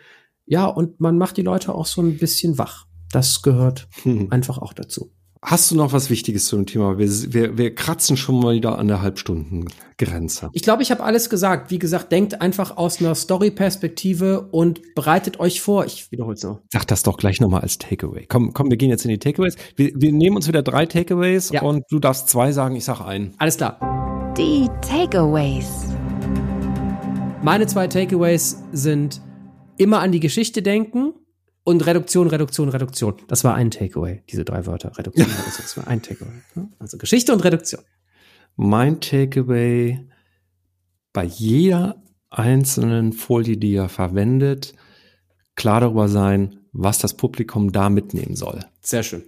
Ja, 0.45 0.65
und 0.65 0.99
man 0.99 1.17
macht 1.17 1.37
die 1.37 1.41
Leute 1.41 1.73
auch 1.73 1.85
so 1.85 2.01
ein 2.01 2.17
bisschen 2.17 2.57
wach. 2.57 2.85
Das 3.11 3.41
gehört 3.41 3.87
hm. 4.03 4.31
einfach 4.31 4.57
auch 4.57 4.73
dazu. 4.73 5.14
Hast 5.47 5.69
du 5.69 5.75
noch 5.75 5.93
was 5.93 6.09
Wichtiges 6.09 6.47
zu 6.47 6.55
dem 6.55 6.65
Thema? 6.65 6.97
Wir, 6.97 7.07
wir, 7.07 7.55
wir 7.55 7.75
kratzen 7.75 8.17
schon 8.17 8.39
mal 8.39 8.55
wieder 8.55 8.79
an 8.79 8.87
der 8.87 9.03
Halbstundengrenze. 9.03 10.49
Ich 10.53 10.63
glaube, 10.63 10.81
ich 10.81 10.89
habe 10.89 11.03
alles 11.03 11.29
gesagt. 11.29 11.69
Wie 11.69 11.77
gesagt, 11.77 12.11
denkt 12.11 12.41
einfach 12.41 12.77
aus 12.77 12.99
einer 12.99 13.13
Story-Perspektive 13.13 14.47
und 14.49 14.95
bereitet 14.95 15.39
euch 15.39 15.61
vor. 15.61 15.85
Ich 15.85 16.11
wiederhole 16.11 16.33
es 16.33 16.41
noch. 16.41 16.61
Sag 16.73 16.87
das 16.87 17.03
doch 17.03 17.17
gleich 17.17 17.39
nochmal 17.41 17.61
als 17.61 17.77
Takeaway. 17.77 18.25
Komm, 18.27 18.53
komm, 18.53 18.71
wir 18.71 18.77
gehen 18.77 18.89
jetzt 18.89 19.05
in 19.05 19.09
die 19.09 19.19
Takeaways. 19.19 19.55
Wir, 19.75 19.91
wir 19.93 20.11
nehmen 20.11 20.35
uns 20.35 20.47
wieder 20.47 20.63
drei 20.63 20.87
Takeaways 20.87 21.51
ja. 21.51 21.61
und 21.61 21.83
du 21.91 21.99
darfst 21.99 22.27
zwei 22.27 22.51
sagen, 22.51 22.75
ich 22.75 22.85
sag 22.85 23.01
einen. 23.01 23.35
Alles 23.37 23.57
klar. 23.57 24.33
Die 24.35 24.67
Takeaways. 24.81 25.67
Meine 27.43 27.67
zwei 27.67 27.85
Takeaways 27.85 28.63
sind 28.71 29.21
immer 29.77 29.99
an 29.99 30.11
die 30.11 30.19
Geschichte 30.19 30.63
denken 30.63 31.13
und 31.65 31.85
Reduktion, 31.85 32.27
Reduktion, 32.27 32.69
Reduktion. 32.69 33.15
Das 33.27 33.43
war 33.43 33.55
ein 33.55 33.71
Takeaway, 33.71 34.23
diese 34.31 34.45
drei 34.45 34.65
Wörter. 34.65 34.97
Reduktion, 34.97 35.25
Reduktion. 35.29 35.53
Das 35.57 35.75
war 35.75 35.87
ein 35.87 36.01
Takeaway. 36.01 36.31
Also 36.79 36.97
Geschichte 36.97 37.33
und 37.33 37.43
Reduktion. 37.43 37.81
Mein 38.55 39.01
Takeaway 39.01 39.99
bei 41.11 41.25
jeder 41.25 42.01
einzelnen 42.29 43.11
Folie, 43.11 43.57
die 43.57 43.73
ihr 43.73 43.89
verwendet, 43.89 44.73
klar 45.55 45.81
darüber 45.81 46.07
sein, 46.07 46.61
was 46.71 46.99
das 46.99 47.17
Publikum 47.17 47.73
da 47.73 47.89
mitnehmen 47.89 48.37
soll. 48.37 48.61
Sehr 48.79 49.03
schön 49.03 49.23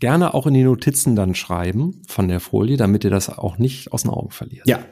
gerne 0.00 0.34
auch 0.34 0.46
in 0.46 0.54
die 0.54 0.64
Notizen 0.64 1.16
dann 1.16 1.34
schreiben 1.34 2.02
von 2.06 2.28
der 2.28 2.40
Folie, 2.40 2.76
damit 2.76 3.04
ihr 3.04 3.10
das 3.10 3.28
auch 3.28 3.58
nicht 3.58 3.92
aus 3.92 4.02
den 4.02 4.10
Augen 4.10 4.30
verliert. 4.30 4.66
Ja, 4.66 4.84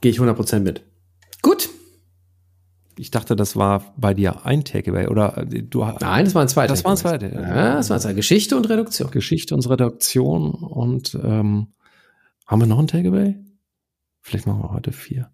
gehe 0.00 0.10
ich 0.10 0.20
100% 0.20 0.60
mit. 0.60 0.82
Gut. 1.42 1.68
Ich 2.98 3.10
dachte, 3.10 3.36
das 3.36 3.56
war 3.56 3.94
bei 3.96 4.14
dir 4.14 4.46
ein 4.46 4.64
Takeaway 4.64 5.08
oder 5.08 5.38
äh, 5.38 5.62
du 5.62 5.84
Nein, 5.84 6.24
das 6.24 6.34
waren 6.34 6.48
zwei. 6.48 6.66
Das 6.66 6.84
waren 6.84 6.96
zwei. 6.96 7.16
Ja, 7.16 7.28
ja, 7.28 7.74
das 7.76 7.90
waren 7.90 8.00
zwei. 8.00 8.14
Geschichte 8.14 8.56
und 8.56 8.68
Reduktion. 8.68 9.10
Geschichte 9.10 9.54
und 9.54 9.68
Reduktion 9.68 10.54
und 10.54 11.18
ähm, 11.22 11.74
haben 12.46 12.60
wir 12.60 12.66
noch 12.66 12.78
ein 12.78 12.86
Takeaway? 12.86 13.36
Vielleicht 14.22 14.46
machen 14.46 14.62
wir 14.62 14.72
heute 14.72 14.92
vier. 14.92 15.30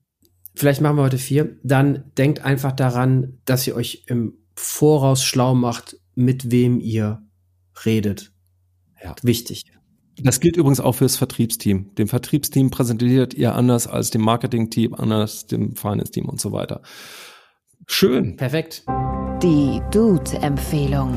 Vielleicht 0.54 0.80
machen 0.80 0.96
wir 0.96 1.02
heute 1.02 1.18
vier. 1.18 1.56
Dann 1.62 2.12
denkt 2.18 2.44
einfach 2.44 2.72
daran, 2.72 3.38
dass 3.44 3.66
ihr 3.66 3.76
euch 3.76 4.04
im 4.06 4.34
Voraus 4.54 5.24
schlau 5.24 5.54
macht, 5.54 5.96
mit 6.14 6.50
wem 6.50 6.80
ihr 6.80 7.22
redet 7.86 8.32
ja. 9.02 9.14
Wichtig. 9.22 9.64
Das 10.18 10.40
gilt 10.40 10.56
übrigens 10.56 10.80
auch 10.80 10.92
fürs 10.92 11.16
Vertriebsteam. 11.16 11.94
Dem 11.94 12.06
Vertriebsteam 12.06 12.70
präsentiert 12.70 13.34
ihr 13.34 13.54
anders 13.54 13.86
als 13.86 14.10
dem 14.10 14.20
Marketingteam, 14.20 14.94
anders 14.94 15.46
dem 15.46 15.74
Finance-Team 15.74 16.28
und 16.28 16.40
so 16.40 16.52
weiter. 16.52 16.82
Schön. 17.92 18.36
Perfekt. 18.36 18.84
Die 19.42 19.82
Dude-Empfehlung. 19.92 21.12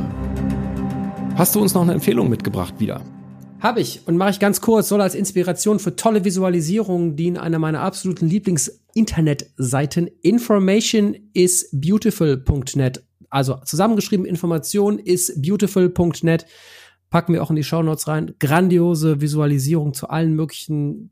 Hast 1.35 1.55
du 1.55 1.61
uns 1.61 1.73
noch 1.73 1.83
eine 1.83 1.93
Empfehlung 1.93 2.29
mitgebracht 2.29 2.73
wieder? 2.79 3.01
Habe 3.61 3.79
ich 3.79 4.01
und 4.05 4.17
mache 4.17 4.31
ich 4.31 4.39
ganz 4.39 4.59
kurz, 4.59 4.89
soll 4.89 4.99
als 4.99 5.15
Inspiration 5.15 5.79
für 5.79 5.95
tolle 5.95 6.25
Visualisierungen 6.25 7.15
dienen 7.15 7.37
einer 7.37 7.59
meiner 7.59 7.79
absoluten 7.79 8.27
Lieblings-Internetseiten 8.27 10.09
informationisbeautiful.net. 10.21 13.03
Also 13.29 13.55
zusammengeschrieben 13.63 14.25
Information 14.25 14.99
ist 14.99 15.41
beautiful.net 15.41 16.45
packen 17.09 17.31
wir 17.31 17.41
auch 17.41 17.51
in 17.51 17.55
die 17.55 17.63
Shownotes 17.63 18.09
rein. 18.09 18.35
Grandiose 18.39 19.21
Visualisierung 19.21 19.93
zu 19.93 20.09
allen 20.09 20.33
möglichen 20.33 21.11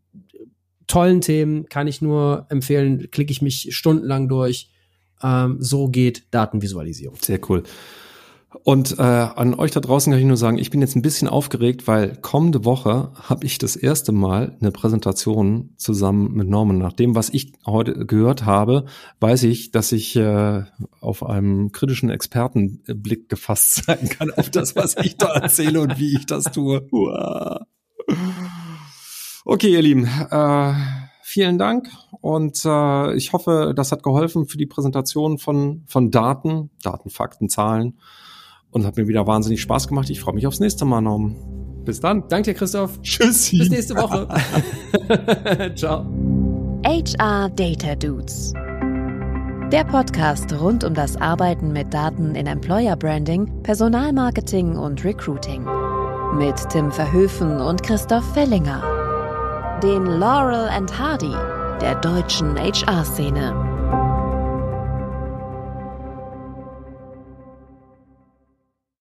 tollen 0.88 1.22
Themen, 1.22 1.70
kann 1.70 1.88
ich 1.88 2.02
nur 2.02 2.48
empfehlen, 2.50 3.10
klicke 3.12 3.32
ich 3.32 3.42
mich 3.42 3.70
stundenlang 3.72 4.28
durch. 4.28 4.73
Ähm, 5.22 5.58
so 5.60 5.88
geht 5.88 6.24
Datenvisualisierung. 6.32 7.18
Sehr 7.22 7.40
cool. 7.50 7.64
Und 8.64 9.00
äh, 9.00 9.02
an 9.02 9.56
euch 9.56 9.72
da 9.72 9.80
draußen 9.80 10.12
kann 10.12 10.20
ich 10.20 10.26
nur 10.28 10.38
sagen, 10.38 10.60
ich 10.60 10.70
bin 10.70 10.82
jetzt 10.82 10.96
ein 10.96 11.02
bisschen 11.02 11.28
aufgeregt, 11.28 11.88
weil 11.88 12.16
kommende 12.18 12.66
Woche 12.66 13.12
habe 13.16 13.46
ich 13.46 13.58
das 13.58 13.76
erste 13.76 14.12
Mal 14.12 14.56
eine 14.60 14.72
Präsentation 14.72 15.74
zusammen 15.78 16.34
mit 16.34 16.48
Norman. 16.48 16.78
Nach 16.78 16.94
dem, 16.94 17.16
was 17.16 17.30
ich 17.30 17.54
heute 17.66 18.06
gehört 18.06 18.46
habe, 18.46 18.86
weiß 19.20 19.44
ich, 19.44 19.72
dass 19.72 19.92
ich 19.92 20.16
äh, 20.16 20.64
auf 21.00 21.26
einem 21.26 21.72
kritischen 21.72 22.10
Expertenblick 22.10 23.28
gefasst 23.28 23.76
sein 23.86 24.08
kann 24.10 24.32
auf 24.32 24.50
das, 24.50 24.76
was 24.76 24.96
ich 24.98 25.18
da 25.18 25.34
erzähle 25.34 25.82
und 25.82 26.00
wie 26.00 26.16
ich 26.16 26.26
das 26.26 26.46
tue. 26.46 26.88
Okay, 29.46 29.74
ihr 29.74 29.82
Lieben. 29.82 30.06
Äh, 30.06 30.74
vielen 31.24 31.58
Dank 31.58 31.90
und 32.24 32.64
äh, 32.64 33.16
ich 33.16 33.34
hoffe, 33.34 33.74
das 33.76 33.92
hat 33.92 34.02
geholfen 34.02 34.46
für 34.46 34.58
die 34.58 34.66
Präsentation 34.66 35.38
von, 35.40 35.84
von 35.88 36.10
Daten, 36.10 36.70
Daten, 36.82 37.10
Fakten, 37.10 37.50
Zahlen 37.50 38.00
und 38.72 38.86
hat 38.86 38.96
mir 38.96 39.10
wieder 39.10 39.28
wahnsinnig 39.28 39.62
Spaß 39.62 39.90
gemacht. 39.90 40.10
Ich 40.10 40.22
freue 40.22 40.34
mich 40.34 40.48
aufs 40.48 40.62
nächste 40.62 40.86
Mal, 40.86 41.02
Norm. 41.02 41.36
Bis 41.84 42.00
dann. 42.00 42.24
Danke 42.30 42.52
dir, 42.52 42.58
Christoph. 42.58 43.02
Tschüssi. 43.02 43.58
Bis 43.58 43.70
nächste 43.70 43.96
Woche. 43.96 44.30
Ciao. 45.76 46.06
HR 46.86 47.50
Data 47.50 47.94
Dudes. 47.96 48.54
Der 49.74 49.84
Podcast 49.84 50.54
rund 50.54 50.86
um 50.86 50.94
das 50.94 51.18
Arbeiten 51.18 51.74
mit 51.74 51.94
Daten 51.94 52.36
in 52.36 52.48
Employer 52.48 52.96
Branding, 52.96 53.52
Personalmarketing 53.64 54.78
und 54.78 55.04
Recruiting. 55.04 55.66
Mit 56.38 56.56
Tim 56.70 56.90
Verhöfen 56.90 57.60
und 57.60 57.84
Christoph 57.84 58.24
Fellinger. 58.34 58.82
Den 59.84 60.06
Laurel 60.06 60.70
and 60.70 60.98
Hardy 60.98 61.36
der 61.84 61.96
deutschen 61.96 62.56
HR-Szene. 62.58 63.73